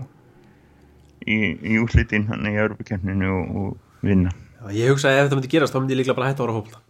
[1.26, 4.32] í, í úrslitin hann í Europakerninu og, og vinna.
[4.56, 6.48] Já, ég hugsa að ef þetta myndi gerast þá myndi ég líklega bara hætta að
[6.50, 6.82] ára hópla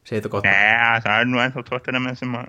[0.00, 0.46] Segði þetta gott.
[0.48, 2.46] Nei, það er nú ennþá tóttina með sem að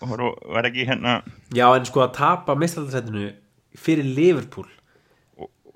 [0.00, 1.18] var ekki hérna
[1.52, 3.32] Já, en sko að tapa mestarlutasætinu
[3.76, 4.68] fyrir Liverpool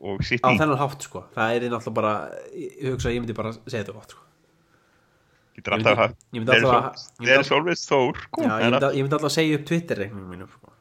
[0.05, 1.25] og, og á City þennan hátt sko.
[1.35, 2.13] Það er náttúrulega bara
[2.61, 4.21] ég hugsa að ég myndi bara segja þetta gott sko.
[5.55, 9.67] getur alltaf alltaf að- alltaf- svolvist þór sko, Já, ég myndi, alltaf að segja upp
[9.71, 10.73] Twitter-reikningum mínum sko.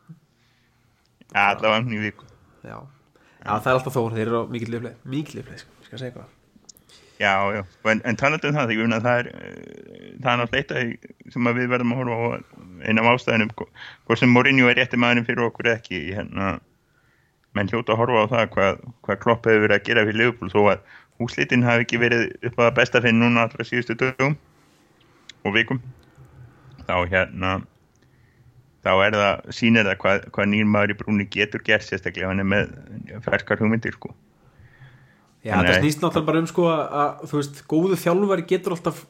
[1.34, 2.26] að- allavega hann í viku.
[2.64, 2.78] Já.
[3.44, 6.32] það er alltaf þór, þeir eru á mikill lifleið mikill lifleið, sko, skal segja hvað
[7.24, 10.40] já, já, en, en talandi um það ég finna að það er eh, það er
[10.42, 12.30] náttúrulega eitt sem að við verðum að horfa á
[12.90, 16.60] einn af ástæðinum hvort sem Mourinho er rétti maðurinn fyrir okkur ekki hérna,
[17.54, 20.54] menn hljóta að horfa á það hvað, hvað Klopp hefur verið að gera fyrir Liverpool
[20.54, 20.88] þó að
[21.22, 24.36] húslitin hafi ekki verið upp að besta fyrir núna allra síðustu dögum
[25.44, 25.84] og vikum
[26.88, 27.54] þá hérna
[28.84, 32.50] þá er það, sýnir það hvað, hvað nýrmaður í brúni getur gert sérstaklega hann er
[32.50, 32.74] með
[33.24, 34.12] ferskar hugmyndir sko.
[35.44, 39.02] Já, það snýst náttúrulega bara um sko að, að þú veist, góðu þjálfari getur alltaf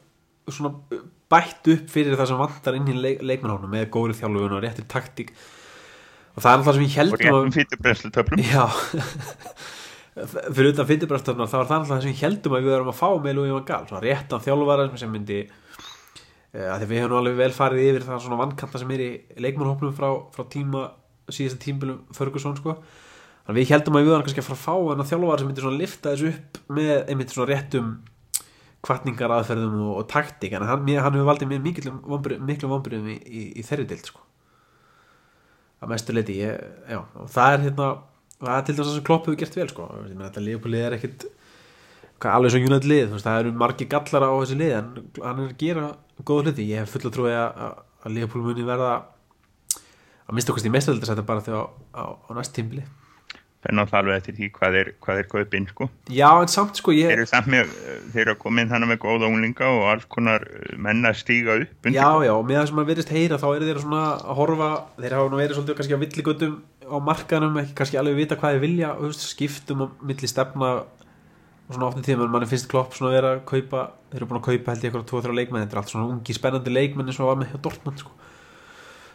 [0.50, 1.00] svona
[1.32, 4.86] bætt upp fyrir það sem vantar inn í leik, leikmannhónum með góðu þjálfun og réttir
[4.90, 5.32] taktík
[6.34, 8.64] og það er alltaf sem ég og heldum réttum fytubrenslutöflum Já.
[10.54, 13.08] Fyrir utan fyrirbrastöfnar þá er það alltaf sem ég heldum að við erum að fá
[13.22, 17.38] með Lúi Van Gaal, svona réttan þjálfara sem myndi uh, að því við hefum alveg
[17.40, 19.08] vel farið yfir það svona vannkanta sem er í
[19.42, 20.84] leikmannhópnum frá, frá tíma
[21.32, 22.76] síðasta tímbilum Ferguson sko.
[23.44, 25.50] Þannig við heldum að við erum kannski að fara að fá en að þjálfara sem
[25.50, 27.94] myndi svona lifta þessu upp með einmitt svona réttum
[28.84, 30.54] kvartningar aðferðum og, og taktík.
[30.54, 34.23] En hann, hann hefur valdið mér miklum vombriðum í, í, í þeirri dild sko
[35.84, 36.40] að mestu leiti
[36.96, 37.88] og það er hérna
[38.40, 39.88] það er til dæmis það sem Klopp hefur gert vel sko.
[40.02, 41.26] meina þetta liðbúlið er ekkit
[42.24, 44.86] alveg svo United lið, veist, það eru margir gallar á þessi lið en
[45.20, 45.88] hann er að gera
[46.24, 48.92] góða hluti, ég hef full að trúi að, að, að liðbúlið muni verða
[50.24, 51.64] að mista okkur í mestaröldarsættu bara þegar á,
[52.00, 52.86] á, á næst tímbili
[53.64, 55.88] er náttúrulega alveg eftir því hvað er, hvað er kaupinn sko.
[56.12, 57.70] já en samt sko þeir ég, eru samt með,
[58.12, 60.44] þeir eru að koma inn þannig með góða unglinga og alls konar
[60.76, 61.96] menna stíga upp undir.
[61.96, 64.70] já já, og með það sem maður verðist heyra þá eru þeir svona að horfa
[64.98, 68.56] þeir hafa nú verið svolítið kannski á villigötum á markaðnum, ekki kannski alveg vita hvað
[68.56, 70.74] þeir vilja veist, skiptum á milli stefna
[71.64, 74.40] og svona ofta tíma, mann finnst klopp svona að vera að kaupa, þeir eru búin
[74.42, 75.78] að kaupa held ég eitthvað 2-3 leikmenn, er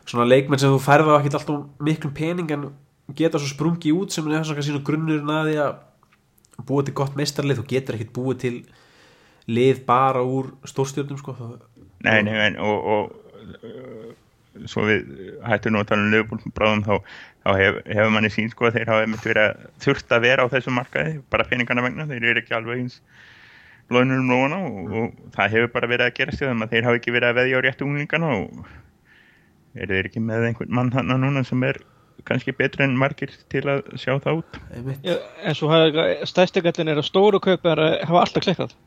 [0.09, 0.25] og sko.
[0.25, 2.63] leikmenn sem þú færða á ekkert alltaf miklum pening en
[3.17, 7.61] geta svo sprungi út sem er svona grunnurinn að því að búa til gott meistarlið,
[7.61, 8.55] þú getur ekkert búið til
[9.49, 11.35] lið bara úr stórstjörnum sko,
[12.05, 14.11] Nei, nei, en, og, og uh,
[14.71, 15.09] svo við
[15.43, 16.93] hættum nú að tala um lögbúl bráðum þá,
[17.43, 20.45] þá hef, hefur manni sín sko að þeir hafa einmitt verið að þurft að vera
[20.47, 22.07] á þessum markaði, bara peningana vegna.
[22.07, 22.99] Þeir eru ekki alveg eins
[23.89, 27.15] blóðnur um lóana og, og það hefur bara verið að gerast að þeir hafa ekki
[27.15, 28.73] verið að veðja á réttu unglingana og
[29.75, 31.81] eru þeir ekki með einhvern mann hann núna sem er
[32.29, 34.61] kannski betri en margir til að sjá það út.
[35.05, 35.17] Já,
[35.49, 35.71] en svo
[36.29, 38.77] stæstegallin er að stóru kaupar hafa alltaf klikkað.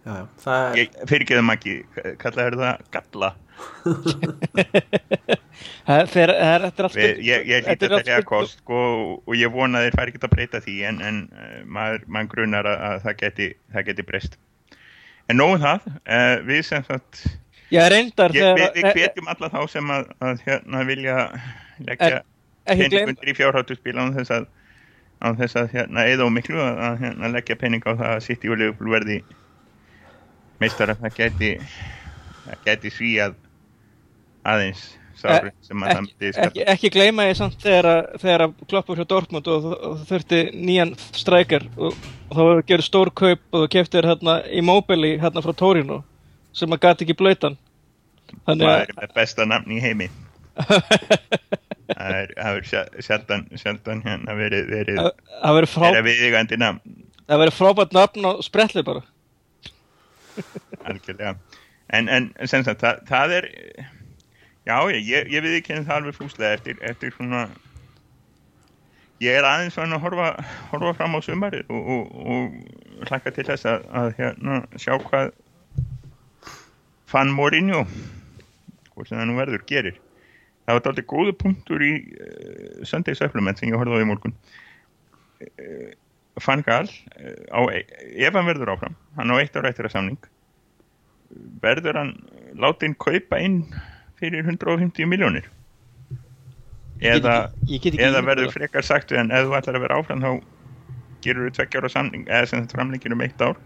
[0.00, 0.24] Já, já.
[0.40, 1.76] það er ég fyrirgeðum ekki,
[2.22, 3.30] kallaður það galla?
[5.90, 8.06] Það er, það er, þetta er allt Við, ég, ég hlýtt þetta að er allt
[8.06, 8.80] telja spurning- kost sko,
[9.26, 12.30] og ég vona að þeir fari ekki að breyta því en, en uh, maður, maður
[12.34, 14.38] grunar að, að það geti, það geti breyst.
[15.30, 17.24] En nógu það, uh, við sem sagt
[17.70, 21.16] Já, reyndar ég, við, við hvetjum alla þá sem að, að hérna vilja
[21.86, 22.24] leggja En-
[22.70, 24.48] ekki pening gleym, undir í fjárháttuspil án þess að
[25.60, 28.48] að hérna, eða og miklu að, að hérna, leggja pening á það að sitt í
[28.52, 29.18] Liverpool verði
[30.60, 31.50] meistara það geti
[32.46, 33.34] það geti svíjað
[34.48, 34.84] aðeins
[35.20, 36.48] sáru sem að það myndi ekki, skalla.
[36.48, 40.40] ekki, ekki gleyma ég samt þegar, að- þegar að kloppur hjá Dortmund og, það þurfti
[40.56, 41.98] nýjan strækjar og,
[42.30, 46.00] og þá gerð stór kaup og þú keftir hérna Immobile hérna frá Torino
[46.56, 47.58] sem að gati ekki blöytan
[48.46, 50.08] það að er með besta nafn í heimi
[51.96, 56.98] það er, er sjaldan, sjaldan hérna verið, verið, að- það verið frá, viðigandi nafn.
[57.30, 59.02] Það verið frábært nafn á spretli bara.
[60.88, 61.34] Algjörlega.
[61.90, 63.48] En, en sem sagt, það, það er
[64.68, 67.48] já, ég, ég, ég við ekki það alveg fúslega eftir, eftir svona
[69.20, 70.28] ég er aðeins svona að horfa,
[70.70, 75.32] horfa fram á sumarið og, og, og hlakka til þess að, að hérna, sjá hvað
[77.10, 77.82] fann Mourinho
[78.94, 79.98] hvort sem það nú verður gerir
[80.70, 84.36] það var dálítið góðu punktur í uh, Sunday Supplement sem ég horfði á í morgun.
[85.40, 85.90] Uh,
[86.40, 90.30] Van Gaal uh, á, ef hann verður áfram hann á eitt ára eftir að samning
[91.62, 92.12] verður hann
[92.58, 93.62] látin kaupa inn
[94.20, 95.48] fyrir 150 miljónir
[97.00, 98.56] eða, ég get ekki eða ímyndað verður það.
[98.58, 100.30] frekar sagt hann ef þú ætlar að vera áfram þá
[101.24, 103.58] gerur þú tveggja ára samning eða sem þetta framlengir um eitt ár.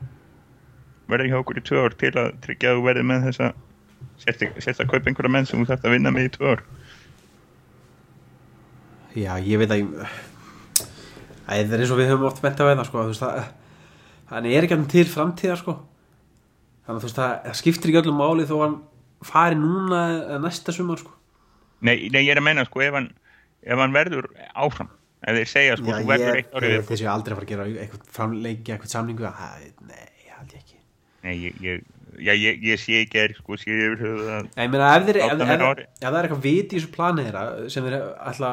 [1.10, 3.50] Verður hjá okkur í tvö ár til að tryggja að þú verður með þessa
[4.24, 6.64] sérst að kaupa einhverja menn sem þú þarft að vinna með í tvö ár
[9.14, 9.84] Já, ég veit að
[11.44, 13.48] Æ, það er eins og við höfum oft á þetta sko, þú veist, það,
[14.30, 15.74] þannig er ekki hann til framtíðar sko.
[16.86, 18.76] þannig að þú veist það, það skiptir ekki öllum máli þó hann
[19.24, 21.12] fari núna eða næsta sumar sko.
[21.84, 23.10] Nei, nei, ég er að menna sko ef hann,
[23.60, 24.90] ef hann verður áfram
[25.24, 27.46] ef þeir segja sko, Já, þú verður ég, eitt árið ég, þessi aldrei að fara
[27.46, 30.80] að gera eitthvað framleiki, eitthvað samningu að, nei, ég held ég ekki
[31.24, 31.84] Nei, ég, ég,
[32.20, 36.18] já, ég, ég sé ekki er sko, sé yfir höfuð að ég ef, þeir, það
[36.18, 37.96] er eitthvað vit í þessu plani þeirra sem þeir
[38.32, 38.52] ætla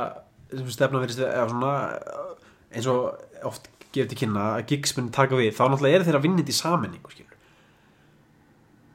[0.71, 1.73] stefna svona
[2.71, 6.17] eins og oft gefur til kynna að gigs muni taka við, þá náttúrulega eru þeir
[6.19, 7.39] að vinna þetta í sammenningu skilur,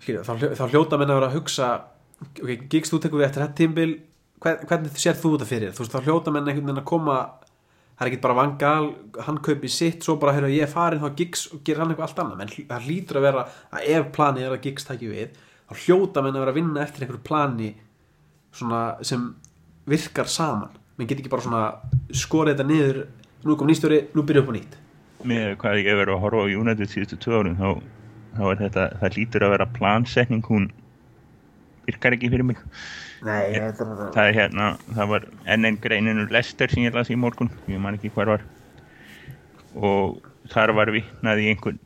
[0.05, 1.73] skilur þá, þá hljóta menn að vera að hugsa
[2.41, 3.91] ok, gigs þú tekur við eftir þetta tímbil
[4.45, 7.19] hvern, hvernig sér þú þetta fyrir þú veist, þá hljóta menn einhvern veginn að koma
[7.97, 8.89] það er ekki bara vangal,
[9.25, 12.11] hann kaupi sitt svo bara, heyrðu, ég er farin þá gigs og gerir hann eitthvað
[12.11, 12.41] allt annað.
[12.43, 16.25] Menn það hlýtur að vera að ef planið er að gigs taki við þá hljóta
[16.25, 17.71] menn að vera að vinna eftir einhverju plani
[18.57, 19.25] svona sem
[19.89, 21.63] virkar saman menn get ekki bara svona
[22.17, 23.01] skorið þetta niður
[23.47, 24.77] nú kom nýstjóri, nú byrja upp á nýtt.
[25.27, 27.69] Með hvað ég hef verið að horfa á United síðustu tvö árum þá,
[28.37, 30.71] þá er þetta, það lítur að vera plansetning hún
[31.87, 32.63] virkar ekki fyrir mig.
[33.27, 33.81] Nei, ég,
[34.15, 37.97] það er hérna, það var einn greininu Lester sem ég las í morgun ég man
[37.99, 38.47] ekki hver var.
[39.77, 40.19] Og
[40.53, 41.81] þar var vittnað í einhvern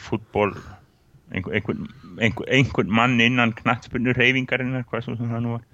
[0.00, 0.52] fútból
[1.30, 1.86] einhvern,
[2.18, 5.64] einhvern, einhvern, mann innan knattspunur reyfingarinnar hvað svo sem það nú var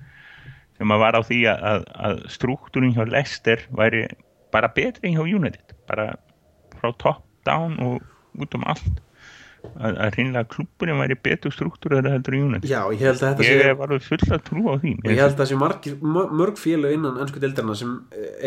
[0.82, 4.04] sem að var á því að, að struktúrin hjá Lester væri
[4.52, 6.10] bara betri en hjá United bara
[6.80, 8.02] frá top down og
[8.42, 9.00] út um allt.
[9.78, 12.66] Að, að reynilega klúburinn væri betur struktúrið heldur í United.
[12.66, 14.94] Já, ég held að þetta ég sé hef alveg full að trú á því.
[15.06, 17.92] Ég held að sé mör- mörg félög innan ennsku deildarna sem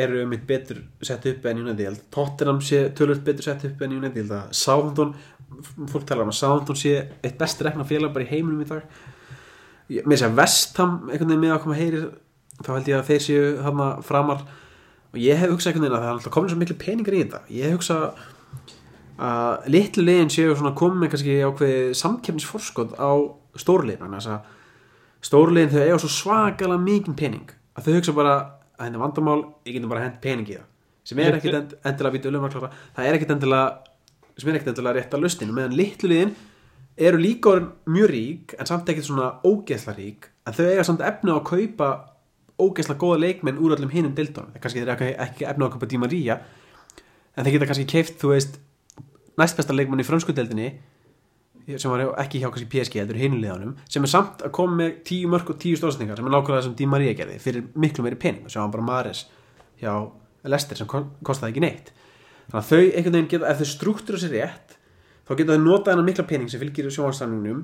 [0.04, 3.48] eru um eitt betur sett upp en United, ég held að Tottenham sé tölvöld betur
[3.48, 5.16] sett upp en United, ég held að Southampton,
[5.94, 8.84] fólk talar um að Southampton sé eitt best rekna félag bara í heiminum í dag.
[9.96, 12.06] Ég- með þess að Vestham einhvern veginn með að koma heyrir
[12.62, 14.46] þá held ég að þeir séu þarna framar.
[15.16, 17.22] Og ég hef hugsað einhvern veginn að það er alltaf komin svo miklu peningar í
[17.24, 17.42] þetta.
[17.56, 18.04] Ég hef hugsað
[19.26, 24.40] að litlu liðin séu svona komin með kannski ákveði samkeppnisforskot á að
[25.26, 28.34] stórliðin þau eiga svo svakalega mikinn pening að þau hugsa bara
[28.76, 30.68] að henni vandamál ég getum bara hent pening í það.
[31.06, 33.66] Sem er ekkit end, endilega við dölum að klára það er ekkit endilega
[34.36, 36.36] sem er ekkit endilega rétt að lustinu meðan litlu liðin
[37.08, 41.04] eru líka orðin mjög rík en samt ekkit svona ógeðsla rík en þau eiga samt
[41.06, 41.90] efni á að kaupa
[42.62, 44.96] ógeðsla góða leikmenn úr öllum hinnum dildunum það kannski eiga
[45.28, 46.38] ekki efni á að kaupa Díma Ría
[47.36, 48.60] en þeir geta kannski keift þú veist
[49.40, 50.70] næstbesta leikmann í frönskudeldinni
[51.82, 55.28] sem var ekki hjá kannski PSG heldur hinuleganum sem er samt að koma með tíu
[55.32, 58.20] mörg og tíu stóðsendingar sem er nákvæmlega það sem Di Maria gerði fyrir miklu meiri
[58.22, 58.44] pening.
[58.46, 59.24] Og sjá hann bara Mares
[59.82, 59.92] hjá
[60.46, 61.90] Lester sem ko- kostaði ekki neitt.
[62.52, 64.76] Þannig að þau einhvern veginn geta ef þau struktúra sér rétt
[65.26, 67.64] þá geta þau notað hennar mikla pening sem fylgir sjónvarsamningnum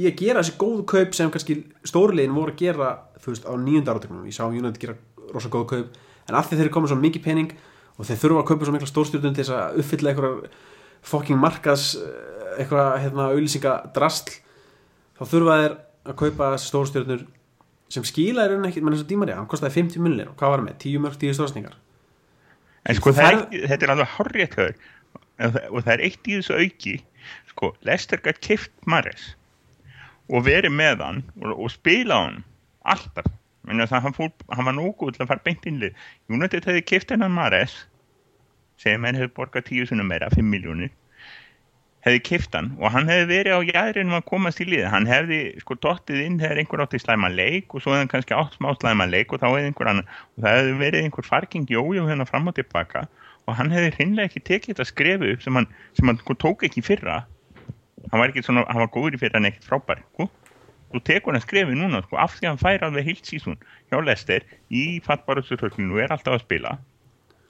[0.00, 3.52] í að gera þessi góðu kaup sem kannski stórlegin voru að gera þú veist á
[3.60, 4.96] nýjunda áratögnum ég sá United gera
[5.34, 5.98] rosa góðu kaup
[6.28, 7.54] en af því þeir eru komið svo mikið pening
[7.96, 10.54] og þeir þurfa að kaupa svo mikla stórstjórnum til þess að uppfylla einhverjar
[11.10, 11.90] fokking markas
[12.56, 14.38] eitthvað hérna auðlýsinga drastl
[15.18, 15.76] þá þurfa þeir
[16.10, 17.26] að kaupa þessi stórstjórnur
[17.90, 20.62] sem skila er ekki, menn eins og Dímari, hann kostaði 50 miljonir og hvað var
[20.62, 21.76] hann með, 10 mörg, 10 stórsningar
[22.88, 24.54] En sko Það það er, þetta er alveg horrið
[25.40, 26.94] og það, er eitt í þessu auki
[27.50, 29.32] sko, Lester gætt kift Mares
[30.30, 32.42] og verið með hann og, og spila hann
[32.88, 33.28] alltaf.
[33.68, 35.98] Hann, fór, hann var nógu til að fara beint innlið
[36.32, 37.74] United hefði kift hennan Mares
[38.80, 40.90] sem henn hefði borgað tíu sunum meira 5 miljónir
[42.06, 44.86] hefði kift hann og hann hefði verið á jæðrinum að komast í lið.
[44.88, 48.36] Hann hefði sko dottið inn þegar einhver átti slæma leik og svo hefði hann kannski
[48.36, 51.74] átt smá slæma leik og þá hefði einhver annan og það hefði verið einhver farking
[51.74, 53.04] jójó hérna fram og tilbaka
[53.46, 55.68] og hann hefði hreinlega ekki tekið þetta skrefu sem hann,
[55.98, 57.20] sem hann sko, tók ekki fyrra
[58.10, 60.28] hann var ekki svona, hann var góður í fyrra en ekkert frábær sko.
[60.90, 63.58] þú tekur hann skrefi núna sko, af því að hann fær alveg heilt sísún
[63.90, 66.72] hjá Lester í fattbárasturhörkunu og er alltaf að spila.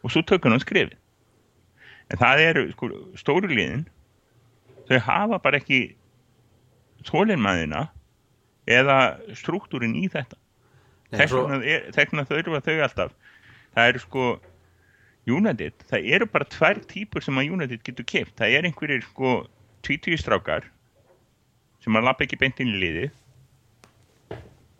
[0.05, 0.97] Og svo tökur hann skrefi
[2.11, 3.87] en það eru sko, stóru liðin.
[4.91, 5.95] Þau hafa bara ekki
[7.07, 7.87] þólinmaðina
[8.67, 8.97] eða
[9.39, 10.37] struktúrin í þetta.
[11.13, 13.13] Nei, þess svo- vegna er- þess vegna þurfa þau alltaf.
[13.77, 14.41] Það eru sko
[15.31, 19.47] United, það eru bara tvær típur sem að United getur keift það er einhverjir sko
[19.87, 20.68] tvítugistrákar
[21.81, 23.09] sem að lappa ekki beint inn í liði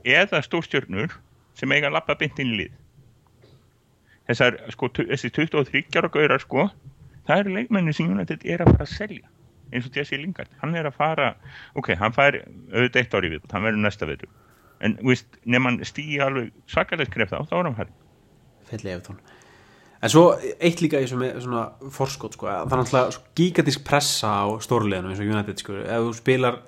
[0.05, 1.17] eða stórstjörnur
[1.59, 2.77] sem eiga að lappa beint inn í lið.
[4.31, 6.69] Þessar sko þessi 23 ára gaurar sko
[7.27, 9.33] það eru leikmenni sem United er að fara að selja
[9.71, 11.33] eins og Jesse Lingard, hann er að fara
[11.79, 14.31] ok, hann fær auðvitað eitt ári við hann verður næsta vetur.
[14.83, 17.93] En nefn hann stýi alveg svakalega skref þá, þá er hann fær
[18.71, 19.21] felli Evertón
[20.01, 20.25] en svo
[20.57, 25.13] eitt líka í svona forskot sko, að það er náttúrulega svo gigantísk pressa á stórleðinu
[25.13, 26.61] eins og United sko, ef þú spilar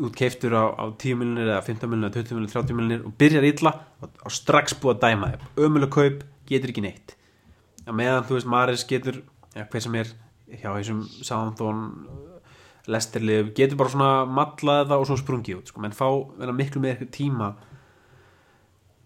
[0.00, 3.46] út keiftur á, á 10 miljonir eða 15 miljonir, 20 miljonir, 30 miljonir og byrjar
[3.48, 5.46] illa og, og strax búið að dæma þig.
[5.66, 7.14] Ömuleg kaup, getur ekki neitt.
[7.84, 9.20] Að meðan þú veist Maris getur
[9.56, 10.12] ja, hver sem er
[10.60, 11.84] hjá þessum Southampton
[12.90, 16.08] Lesterlið getur bara svona mallað það og svo sprungið út sko, menn fá
[16.56, 17.52] miklu með tíma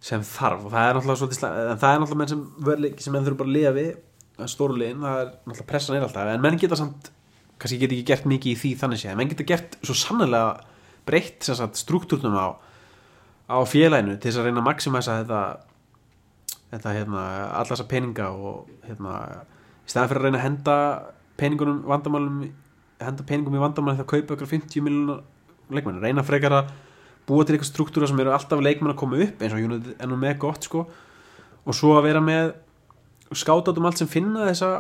[0.05, 0.67] sem þarf.
[0.67, 3.25] Og það er náttúrulega svolítið slæ- en það er náttúrulega menn sem, verðleik, sem menn
[3.25, 3.91] þurfa bara að lifa við
[4.51, 7.11] stórulegin, það er náttúrulega pressan er alltaf en menn geta samt,
[7.63, 10.49] kannski geta ekki gert mikið í því þannig séð, en menn geta gert svo sannlega
[11.07, 11.47] breytt
[11.79, 12.47] struktúrnum á,
[13.49, 15.41] á félaginu til þess að reyna að maximæsa þetta
[16.75, 17.23] þetta hérna,
[17.55, 19.19] alla þessa peninga og hérna,
[19.85, 20.77] í staðan fyrir að reyna að henda
[21.39, 22.41] peningunum vandamálum
[23.05, 25.23] henda peningum í vandamálum þegar kaupa ykkur 50 miljonar
[25.71, 26.75] leikmenn, reyna frekar að
[27.29, 30.21] búa til eitthvað struktúra sem eru alltaf leikmenn að koma upp eins og United ennum
[30.21, 30.85] með gott sko.
[31.65, 32.53] Og svo að vera með
[33.35, 34.73] skáta um allt sem finna þessa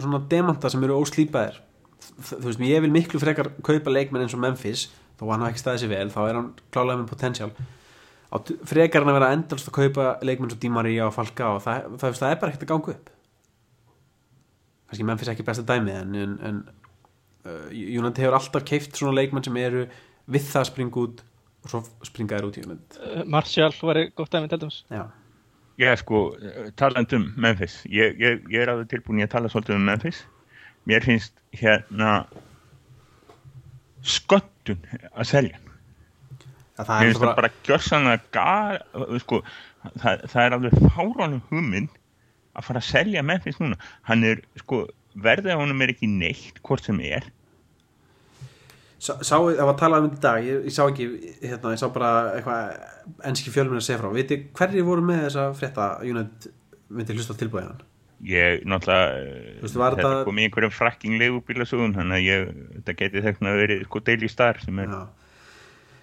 [0.00, 1.60] svona demanta sem eru óslýpaðir
[2.24, 4.86] þú veist, ég vil miklu frekar kaupa leikmenn eins og Memphis
[5.20, 7.10] þó hann hafa ekki staðið sér vel þá er hann klálega með
[8.46, 11.62] t- frekar hann að vera endalst að kaupa leikmenn svo Di Maria og Falka og
[11.64, 13.10] það, það, það er bara ekkert að ganga upp.
[14.90, 16.60] Kannski Memphis ekki besta dæmi en, en, en
[17.44, 19.84] uh, United hefur alltaf keift svona leikmenn sem eru
[20.30, 21.24] við það að springa út
[21.60, 24.84] og svo springa þér út í United Uh, Martial var gott dæmi til dæmis.
[24.90, 25.04] Já,
[25.80, 26.34] Ég sko,
[26.76, 27.78] talandi um Memphis.
[27.88, 30.18] Ég, ég, ég er alveg tilbúin að tala svolítið um Memphis.
[30.88, 32.26] Mér finnst hérna
[34.04, 34.82] sköttun
[35.14, 35.60] að selja.
[36.76, 38.78] Það mér er finnst það bara, bara gjörsanlega gar,
[39.24, 39.40] sko,
[40.02, 41.96] það, það er alveg fáránum hugmynd
[42.52, 43.80] að fara að selja Memphis núna.
[44.08, 44.82] Hann er, sko,
[45.16, 47.24] verðið á honum er ekki neitt hvort sem er
[49.00, 51.06] sá, sá, það var talað um þetta í dag ég, ég sá ekki,
[51.42, 54.10] hérna, ég sá bara eitthvað enski fjölminn að segja frá.
[54.14, 56.50] Viti hverjir voru með þessa frétta að United
[56.90, 57.70] myndi hlusta á tilbúið
[58.20, 63.22] ég náttúrulega var þetta þetta- kom í einhverjum frakking leigubílasögun þannig að ég, þetta geti
[63.24, 65.08] þekna að verið sko Daily Star sem er Já.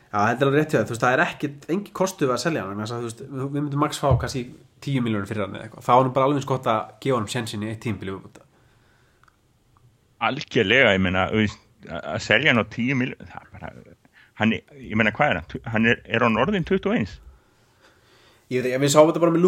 [0.08, 2.34] Já, þetta er alveg rétt hjá það, þú veist, það er ekkit engin kostu við
[2.34, 4.44] að selja hann, að, þú veist, við myndum max fá kannski
[4.82, 7.66] 10 miljónir fyrir hann þá er hann bara alveg eins gott að gefa hann sjensin
[7.68, 8.16] í eitt tímbil
[10.24, 13.72] algjörlega, ég meina veist, að selja hann á 10 mil það er bara,
[14.42, 15.64] hann, er- ég meina hvað er hann?
[15.74, 17.18] Hann er, er hann orðin 21
[18.48, 19.44] Ég veit ekki, við sáum þetta bara með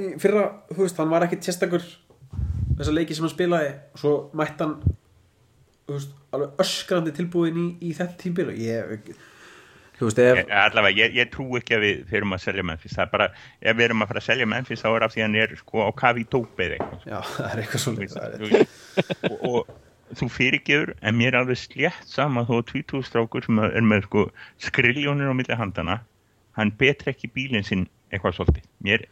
[0.00, 1.82] í fyrra, þú veist, hann var ekkit sérstakur
[2.78, 3.74] þessa leiki sem hann spilaði.
[3.92, 4.78] Og svo mætti hann
[5.88, 8.94] veist, alveg öskrandi tilbúin í, í þetta tímbil og ég
[10.06, 13.04] veist, ef ég, allavega, ég, ég trú ekki að við fyrirum að selja Memphis, það
[13.04, 13.28] er bara
[13.60, 15.54] ef við erum að fara að selja Memphis þá er af því að hann er
[15.60, 15.90] sko á
[16.36, 17.06] dóp eða eitthvað.
[17.10, 17.82] Já, það er eitthvað
[18.48, 18.76] veist,
[19.28, 23.58] og, og þú fyrirgefur en mér er alveg slétt sama þó að 20 strákur sem
[23.58, 26.00] er með sko skriljónir á milli handana
[26.56, 28.64] hann betri ekki bílinn sinn eitthvað svolítið.
[28.82, 29.04] Mér,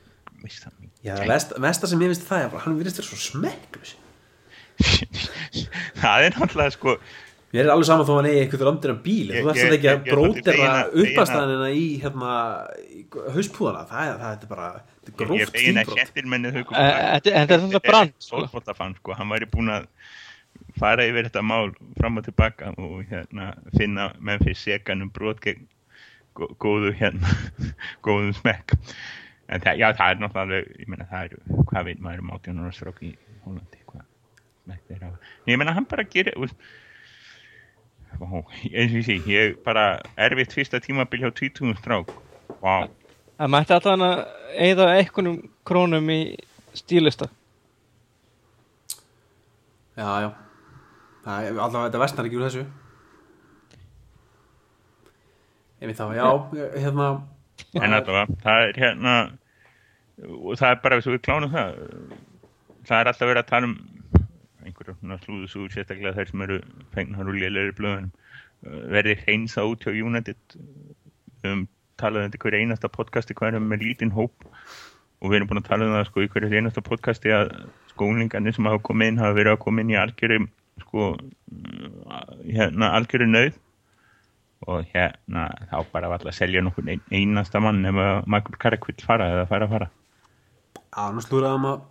[0.42, 3.08] veist það mér Já, mest, mesta sem ég finnst það er bara, hann virðist þér
[3.10, 3.96] svo smekklus
[6.00, 6.96] það er náttúrulega sko
[7.54, 9.58] Mér er alveg saman þó að hann eigi eitthvað landir af bíl Ég- þú ég-
[9.60, 12.32] þetta ekki að er brótera fegin að- uppastæðanina í hérna,
[13.36, 14.66] hauspúðana það er, það er bara
[15.06, 18.42] þetta gróft Eh, þetta- þetta er svona brand, sko.
[18.98, 19.86] sko, hann væri búin að
[20.80, 25.66] fara yfir þetta mál fram og tilbaka og hérna finna Memphis segan um brot gegn
[26.36, 27.30] gó- góðu hérna
[28.06, 28.76] góðum smekk.
[29.48, 31.38] En það, já, það er náttúrulega ég meina það er,
[31.70, 33.12] hvað veit maður um 18 ára strák í
[35.00, 35.18] hafa.
[35.46, 36.56] Ég meina hann bara gerir veist,
[38.16, 38.30] Vá,
[38.72, 42.10] eins og ég sé, ég bara erfitt fyrsta tímabil hjá 20 strák.
[42.62, 42.88] Vá,
[43.36, 44.20] Það mætti allan að
[44.64, 45.34] eigða einhvernum
[45.68, 46.20] krónum í
[46.72, 47.28] stílista.
[49.96, 50.30] Já, já
[51.26, 52.64] Það er allavega þetta vestnar ekki úr þessu.
[55.76, 56.28] Ég veit það, já,
[56.78, 57.08] hérna
[57.76, 59.16] en allavega, það er hérna
[60.22, 61.80] og það er bara eins og við klánum það.
[62.86, 63.76] Það er alltaf verið að tala um
[64.66, 66.60] einhverjum slúðusúr sérstaklega þeir sem eru
[66.94, 68.12] fengnar úr lélegri blöðunum
[68.94, 70.56] verði hreinsa út hjá United.
[71.46, 71.66] Um
[72.00, 74.46] talað um þetta í hverju einasta podcasti hvað erum með lítinn hóp.
[75.22, 77.52] Og við erum búin að tala um það sko í hverju einasta podcasti að
[77.92, 80.42] skólingarnir sem hafa komið inn hafa verið að koma inn í algjöru
[80.84, 81.08] sko
[82.44, 83.56] hérna algjöru nöð
[84.66, 88.88] og hérna þá bara var alltaf að selja nokkur ein, einasta mann ef Michael Carrick
[88.88, 89.90] vill fara eða fara að fara.
[90.96, 91.84] Já, nú slúraðum að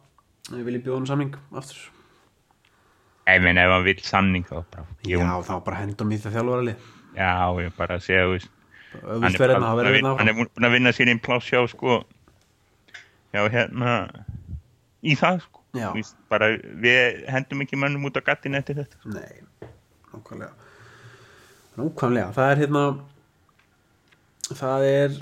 [0.52, 1.86] við viljum bjóða hann samning aftur.
[3.26, 6.22] Ég meina ef hann vill samning þá bara Já, ég, þá bara hendur hann í
[6.22, 7.32] það þjálfara lið já,
[7.64, 8.52] ég bara segja þú veist,
[9.02, 12.02] hann, er hérna er búin að vinna sér einn pláss hjá sko
[13.36, 13.96] já hérna
[15.04, 15.65] í það sko
[15.96, 19.02] Veist, bara við hendum ekki mönnum út á gattin eftir þetta.
[19.12, 19.70] Nei,
[20.14, 20.52] nákvæmlega.
[21.76, 22.84] Nákvæmlega, það er hérna
[24.56, 25.16] það er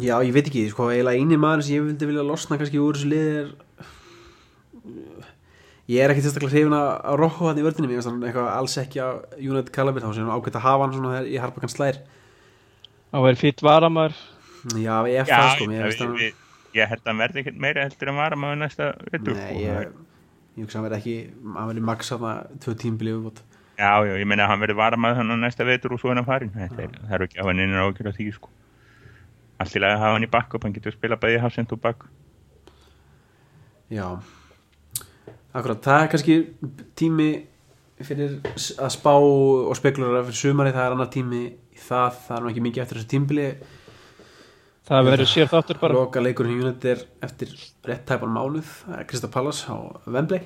[0.00, 2.98] já, ég veit ekki, sko, eiginlega eini maður sem ég vildi vilja losna kannski úr
[2.98, 3.48] þessu lið er
[5.90, 8.48] ég er ekki sérstaklega hrifin að að Rocco hann í vördinni mér finnst hann eitthvað
[8.52, 9.08] alls ekki á
[9.38, 12.00] United Calabit þá sem ágætt að hafa hann svona þegar í harpakan slær
[13.12, 14.16] Það væri fýtt varamar
[14.74, 16.40] já, ég er það sko ég, finnst hann við,
[16.76, 19.38] ég held að hann verði ekkert meira heldur en var maður næsta vetur.
[19.38, 19.94] Nei, ég,
[20.56, 21.16] ég hugsa að hann verði ekki
[21.56, 23.42] hann verði max að það tvö tímbili viðbót.
[23.76, 26.28] já, já, ég meina að hann verði varamaður hann næsta vetur og svo er hann
[26.28, 28.54] farin það er, það er ekki að hann innir ágjör að því sko.
[29.56, 32.08] Allt í lagi að hafa hann í backup hann getur spila bæði hafsend og back
[33.86, 34.18] Já.
[35.54, 36.34] Akkurat, það er kannski
[36.98, 37.28] tími
[38.04, 42.42] fyrir að spá og spekulera fyrir sumari, það er annar tími í það, það er
[42.42, 43.46] nú ekki mikið eftir þessu tímbili
[44.86, 45.96] Það verður sér þáttur bara.
[45.98, 47.54] Loka leikurinn í United er eftir
[47.88, 49.74] rétt tæpan mánuð, það er Krista Pallas á
[50.06, 50.44] Wembley.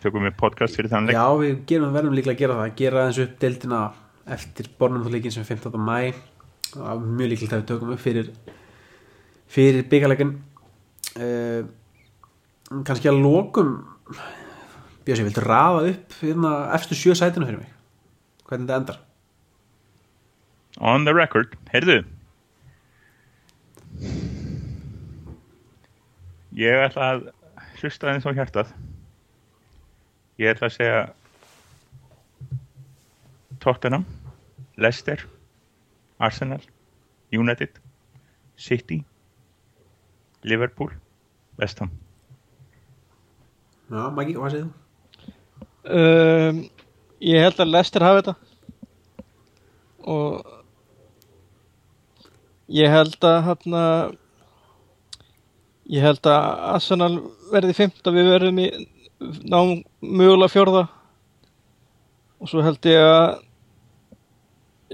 [0.00, 1.16] Tökum við podcast fyrir þann leik?
[1.16, 2.72] Já, við gerum, verðum líklega að gera það.
[2.80, 3.82] Gera aðeins upp deildina
[4.34, 5.76] eftir bornumþáleikin sem er 15.
[5.84, 6.14] mæ
[6.74, 8.30] Það er mjög líklega að við tökum upp fyrir
[9.54, 10.32] fyrir byggarleikin
[11.22, 11.66] uh,
[12.86, 13.76] kannski að lokum
[15.04, 17.72] Bjössi, viltu rafa upp hérna, efstu sjö sætinu fyrir mig?
[18.48, 19.00] Hvernig þetta endar?
[20.80, 21.98] On the record, heyrðu
[26.58, 27.24] ég ætla að
[27.80, 28.72] hlusta aðeins á hjartað.
[30.40, 31.00] Ég ætla að segja
[33.62, 34.04] Tottenham
[34.76, 35.22] Leicester
[36.18, 36.60] Arsenal
[37.34, 37.78] United
[38.56, 39.00] City
[40.44, 40.92] Liverpool
[41.58, 41.90] West Ham.
[43.90, 44.70] Já, Maggi, hvað segir þú?
[45.94, 46.64] um,
[47.24, 48.34] Ég held að Lester hafi þetta.
[50.04, 50.50] Og
[52.74, 53.84] ég held að hérna
[55.92, 57.14] ég held að Arsenal
[57.52, 58.68] verði og við verðum í
[59.48, 60.84] náum mögulega fjórða.
[62.40, 63.26] Og svo held ég að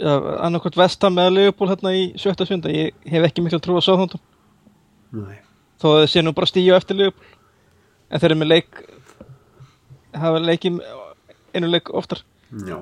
[0.00, 0.14] ja,
[0.46, 3.86] annarkvæmt Vestham eða Leopold hérna í sjötta sunda ég hef ekki miklu að trúa á
[3.86, 4.22] Southampton.
[5.14, 5.40] Nei.
[5.80, 7.36] Þó að þið sé nú bara stíu eftir Leopold
[8.10, 8.80] en þeir eru með leik
[10.18, 10.80] hafa leikið
[11.54, 12.22] einu leik oftar.
[12.66, 12.80] Já.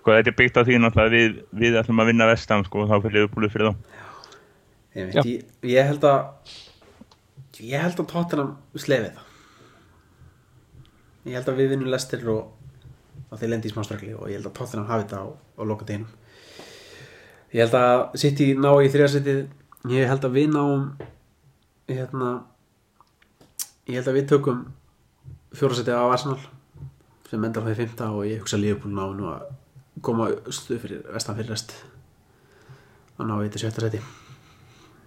[0.00, 2.84] Sko þetta er byggt á því náttúrulega að við, við ætlum að vinna vestam sko
[2.84, 4.02] og þá fyrir Liverpool fyrir þá.
[4.96, 5.20] Ég, Já.
[5.20, 6.54] veit, ég, ég held að
[7.60, 9.32] ég held að Tottenham slefið það
[11.26, 12.52] ég held að við vinnum Lester og,
[13.30, 15.62] og þeir lendi í smá strakli og ég held að Tottenham hafi þetta á, á
[15.66, 16.10] loka deginum
[17.54, 19.40] ég held að City ná í þriðarsettið
[19.92, 20.84] ég held að við náum
[21.88, 22.30] hérna
[23.86, 24.62] ég held að við tökum
[25.56, 26.40] fjórasettið á Arsenal
[27.30, 29.46] sem endar það í fymta og ég hugsa Liverpool ná nú að
[30.04, 31.74] koma stuð fyrir vestan fyrir rest
[33.16, 34.02] og ná í þetta sjötta seti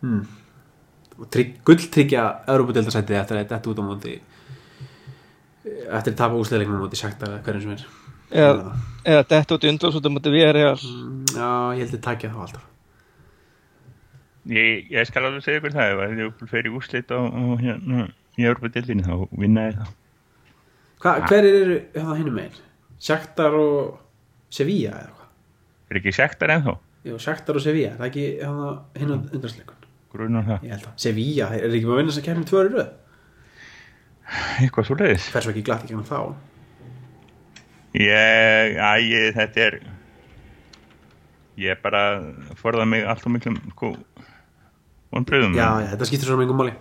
[0.01, 0.23] hmm.
[1.67, 4.15] Gulltryggja Európa-deildarsætið eftir að þetta út á móti
[5.70, 7.86] eftir að tapa úsleðleiknum á móti sagt að hverjum sem er.
[8.30, 12.32] Eða, eða detta út í undlásútum mútið við er Mm, já, ég held að takja
[12.34, 12.65] þá alltaf.
[14.49, 18.05] Ég, ég skal alveg segja ykkur það ef að Liverpool fyrir úrslit á, á hérna
[18.39, 19.95] í Európa-dildinni þá vinna ég það.
[20.99, 22.61] Hva, hverjir eru hérna hinnum megin?
[22.99, 23.99] Shakhtar og
[24.53, 25.28] Sevilla eða hvað
[25.89, 26.78] er ekki sektar ennþá?
[27.09, 29.78] Jú, Shakhtar og Sevilla, það er ekki hérna hinn undarsleikun
[30.14, 32.74] grunar það, ég held að Sevilla, er ekki búin að vinna þess að kemur tvöri
[32.76, 32.91] röð?
[34.64, 36.20] Eitthvað svo leiðis var ekki glatt í gegnum þá.
[37.97, 39.80] Ég, æ, þetta er
[41.60, 42.03] ég bara
[42.60, 43.93] forða mig allt og miklum sko
[45.14, 46.76] vonbröðum já, já, þetta skiptir svo mengum máli.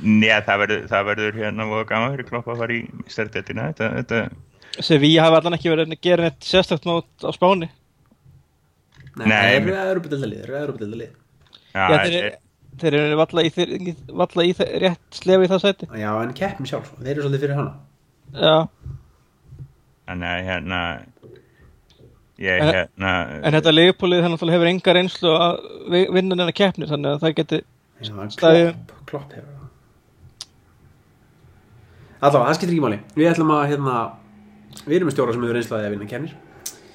[0.00, 3.88] Njá, það verður, það verður hérna og gaman fyrir kloppa að fara í stærdetina þetta,
[3.98, 7.68] þetta Sevilla hafa allan ekki verið að gera neitt sérstakt mót á Spáni.
[9.18, 12.28] Nei, það eru Európa-deildalið, það eru Európa-deildalið já, Já, þeir,
[12.82, 13.74] þeir eru valla í, þeir,
[14.22, 15.88] valla í þeir, rétt slefi í það sæti.
[16.00, 17.72] Já, en keppni sjálf, þeir eru svolítið fyrir hana.
[18.34, 18.56] Já,
[20.10, 20.80] þannig að hérna
[22.40, 23.10] ég En- hérna
[23.44, 25.58] en þetta leifbólið hefur enga reynslu að
[25.92, 27.60] vi- vinna neina keppni þannig að það geti
[28.00, 29.56] en Staðið- klopp, klopp hefur það.
[32.20, 32.98] Allá, það skiptir ekki máli.
[33.16, 33.98] Við ætlum að, hérna
[34.86, 36.34] Við erum með stjóra sem hefur reynslaði að vinna kemnir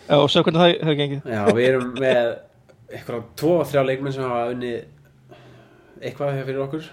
[0.05, 1.21] Já, og sjá hvernig það hefur gengið.
[1.33, 2.27] Já, við erum með
[2.93, 4.73] eitthvað tvo, þrjá leikmenn sem hafa unni
[6.09, 6.87] eitthvað fyrir okkur?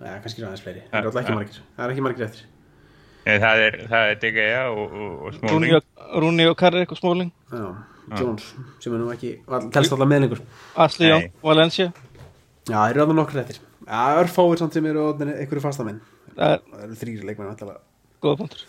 [0.00, 0.82] Já, kannski aðeins fleiri.
[0.90, 1.60] Það eru alltaf ekki margir.
[1.76, 2.44] Það er ekki margir eftir.
[3.26, 5.88] Eh, það er, það er DGA og, og, og Smáling og,
[6.24, 7.66] Rúni og Karrik og Smáling Já,
[8.16, 8.46] Jones,
[8.80, 9.34] sem er nú ekki
[9.74, 10.40] telst alltaf með lengur.
[10.80, 11.10] Asli Nei.
[11.12, 11.90] Jón, Valencia.
[12.70, 13.60] Já, það eru alltaf nokkur eftir.
[13.84, 16.00] Já, örfáir samt sem eru einhverju fastamenn.
[16.32, 17.76] Það er Það eru þrýri leikmenn alltaf
[18.20, 18.64] góða punktur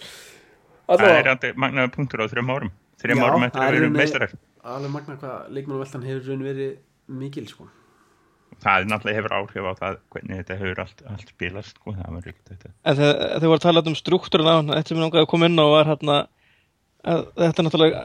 [0.99, 2.71] það er aldrei magnaði punktur á þrjum árum.
[3.01, 4.33] Þrjum árum eftir það að er rauninni- meistarar.
[4.63, 7.67] alveg magna hvað leikmannaveltan hefur raun verið mikil sko.
[8.61, 12.27] Það náttúrulega hefur áhrif á það hvernig þetta hefur allt, allt spilast sko, það var
[12.27, 12.71] ríkt þetta.
[12.85, 15.31] En þegar þegar voru að tala um struktúrin á hann Þetta sem ég langaði að
[15.31, 16.27] koma inn á var hérna að
[17.01, 18.01] Þetta er náttúrulega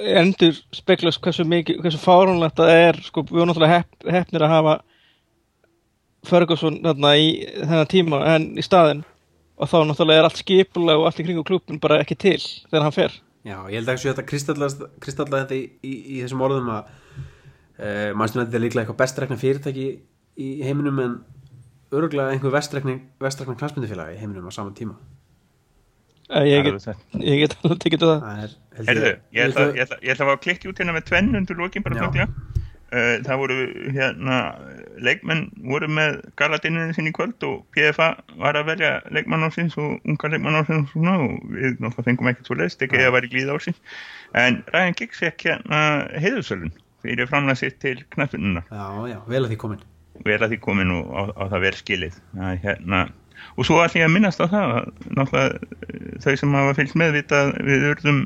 [0.00, 4.46] eh, endur speklast hversu mikið hversu fárunlegt það er sko, við vorum náttúrulega hepp, heppnir
[4.46, 4.76] að hafa
[6.28, 9.02] Ferguson þarna í þennan tíma en í staðinn.
[9.60, 12.86] Og þá náttúrulega er allt skipulega og allt í kringu klubin bara ekki til þegar
[12.86, 13.20] hann fer.
[13.44, 16.90] Já, ég held að þetta kristallast kristallast þetta í, í, í þessum orðum að
[17.80, 19.86] uh, mannstjónu þetta er líklega eitthvað bestrekna fyrirtæki
[20.40, 21.16] í heiminum en
[21.90, 24.94] örgulega einhver vestrekna knastmyndufélagi í heiminum á saman tíma?
[26.30, 27.06] Eh, ég Það get, alveg satt.
[27.18, 28.20] ég get alveg tekið til það.
[28.22, 28.52] Það er,
[28.86, 31.06] Herðu, ég ætla, Viltu- ég, ætla, ég ætla að fá að klikki út hérna með
[31.10, 32.02] tvenn undir lokin bara Já.
[32.04, 32.28] þokklega
[32.90, 33.56] uh, það voru
[33.96, 34.36] hérna
[35.08, 38.08] leikmenn voru með galadinunni sinni í kvöld og PFA
[38.38, 42.30] var að velja leikmann ásins og unga leikmann ásins og svona og við náttúrulega fengum
[42.32, 43.82] ekkert svo leist ekki að væri glíð ásins
[44.38, 45.82] en Ryan Giggs fekk hérna
[46.22, 46.70] heiðusölun
[47.04, 49.82] fyrir framlega sitt til knæftununa Já, já, vel að því komin.
[50.26, 52.18] Vel að því komin og á, á það vel skilið.
[52.36, 53.06] Er hérna,
[53.56, 57.16] og svo ég að minnast á það að náttúrulega eh, þau sem hafa fylgst með
[57.18, 58.20] vita að við urðum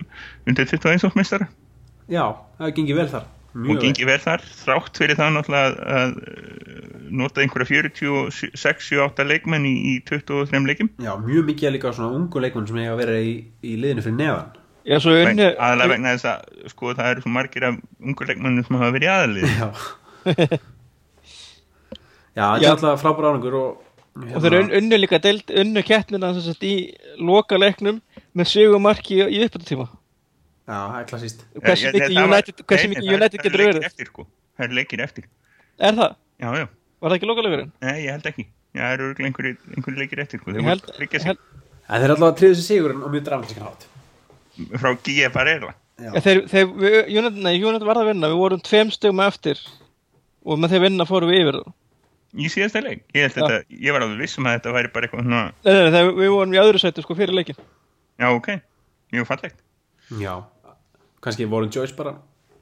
[0.50, 1.48] undir 21 ársmeistara
[2.10, 2.24] Já,
[2.58, 3.30] það hefur gengið vel þar.
[3.54, 3.84] Og Mjög vel.
[3.86, 6.74] gengið vel þar þrátt fyrir það náttúrulega að, að eh,
[7.14, 12.42] nota einhverja 46-78 leikmenn í, í 23 leikim Já, mjög mikið er líka svona ungu
[12.42, 14.52] leikmenn sem að vera í, í liðinu fyrir neðan
[14.84, 18.66] Já, svo unnu aðalega vegna þess að sko það eru svo margir af ungur leikmennum
[18.66, 19.68] sem hafa verið aðalið Já.
[22.34, 23.82] Já, þetta er alltaf frábæra árangur og,
[24.34, 26.72] og þeir unnu, unnu líka deild, unnu keppnina sem sagt í
[27.22, 28.00] loka leiknum
[28.34, 29.86] með sigumarki í, í uppbættutíma
[30.64, 33.44] Já, það er klassíst hversu ég- mikið það var- United, hversu mikið nei, United það
[33.44, 33.88] eru getur verið?
[33.90, 34.26] eftir, sko.
[34.58, 35.24] það eru leikir eftir.
[35.78, 36.14] Er það?
[36.40, 36.66] já, já,
[37.04, 37.72] Var það ekki loka leikurinn?
[37.84, 38.44] nei, ég held ekki.
[38.74, 40.54] Já, það eru einhverjir leikir eftir sko.
[41.84, 43.84] Þeir er alltaf að tríða sér sigurinn og mjög dramatískan átt
[44.80, 44.90] frá
[46.02, 48.30] ja, við, United, nei, United var að vinna.
[48.32, 49.60] Við vorum tveim stögum eftir
[50.44, 51.60] og með þeir vinna fórum við yfir
[52.34, 55.26] í síðasta leik, ég, þetta, ég var alveg viss um að þetta væri bara eitthvað
[55.26, 57.58] svona, nei, nei, nei, þeir, við vorum í öðru sæti sko fyrir leikin
[58.18, 58.48] já, ok.
[59.14, 59.58] Mjög fallegt.
[60.18, 60.32] Já,
[61.22, 62.16] kannski voru Joyce bara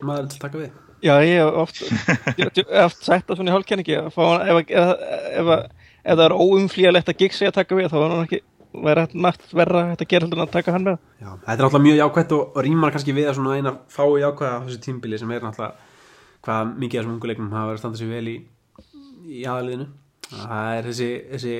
[0.05, 0.74] maður til að taka við?
[1.03, 1.80] Já, ég hef oft,
[2.38, 4.93] ég ég oft sagt það svona í hálfkenningi að ef, ef, ef,
[5.40, 8.43] ef, ef það er óumflýjalegt að gigsi að taka við þá er hann ekki,
[8.73, 11.01] væri margt verra að gera heldur en að taka hann með.
[11.20, 14.23] Já, þetta er náttúrulega mjög jákvætt og, og rýmar kannski við að svona eina fái
[14.23, 15.91] jákvæða á þessu tímbili sem er náttúrulega
[16.43, 18.37] hvað mikið af þessum unguleiknum hafa verið að standa sér vel í,
[19.29, 19.87] í aðaliðinu
[20.33, 21.55] það er þessi, þessi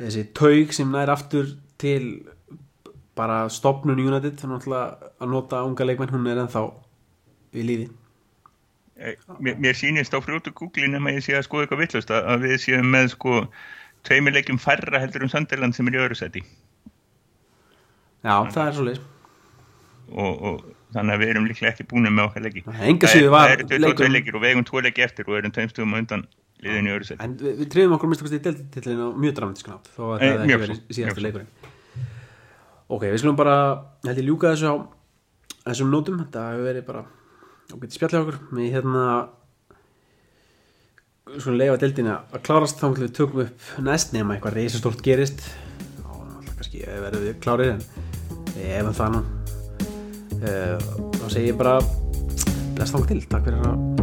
[0.00, 2.00] þessi taug sem nær aftur til
[3.16, 6.64] bara stopnun United þannig náttúrulega að nota unga leikmenn hún er ennþá
[7.56, 7.86] í lífi
[8.96, 12.28] Eh, mér, mér sýnist á frjótu Google nema ég sé að skoða eitthvað vittlust að,
[12.32, 13.32] að við séum með sko
[14.06, 16.42] tveimur leikjum færra heldur um Sunderland sem er í öðru seti
[18.26, 19.00] Já, það er svo leis
[20.06, 22.60] og, og þannig að við erum líklega ekki búin með okkar leiki.
[22.86, 25.52] Enga það, er- eru 22 leikurinn- leikir og við eigum tvo leiki eftir og erum
[25.56, 26.22] tveim stugum á undan
[26.62, 29.74] liðinu í öðru seti En við, trefum okkur mista kosti í deltitillin á mjög dramatískan
[29.76, 31.24] átt þó að Eh, það ekki verið svo.
[31.26, 31.50] leikurinn.
[32.88, 33.56] Ok, við skulum bara
[34.06, 34.74] held ég ljúka þessu á
[35.66, 37.02] þessum nótum, þetta hefur verið bara
[37.66, 38.38] til spjallið okkur.
[38.54, 39.04] Við hérna
[41.26, 45.42] skulum leifa deltina að klárast þá við tökum upp næst nema eitthvað reysastórt gerist.
[46.04, 47.82] Og náttúrulega kannski verðum við klárir en
[48.62, 49.24] ef það nú.
[50.36, 51.78] Uh, þá segi ég bara
[52.76, 53.95] bless þá til, takk fyrir að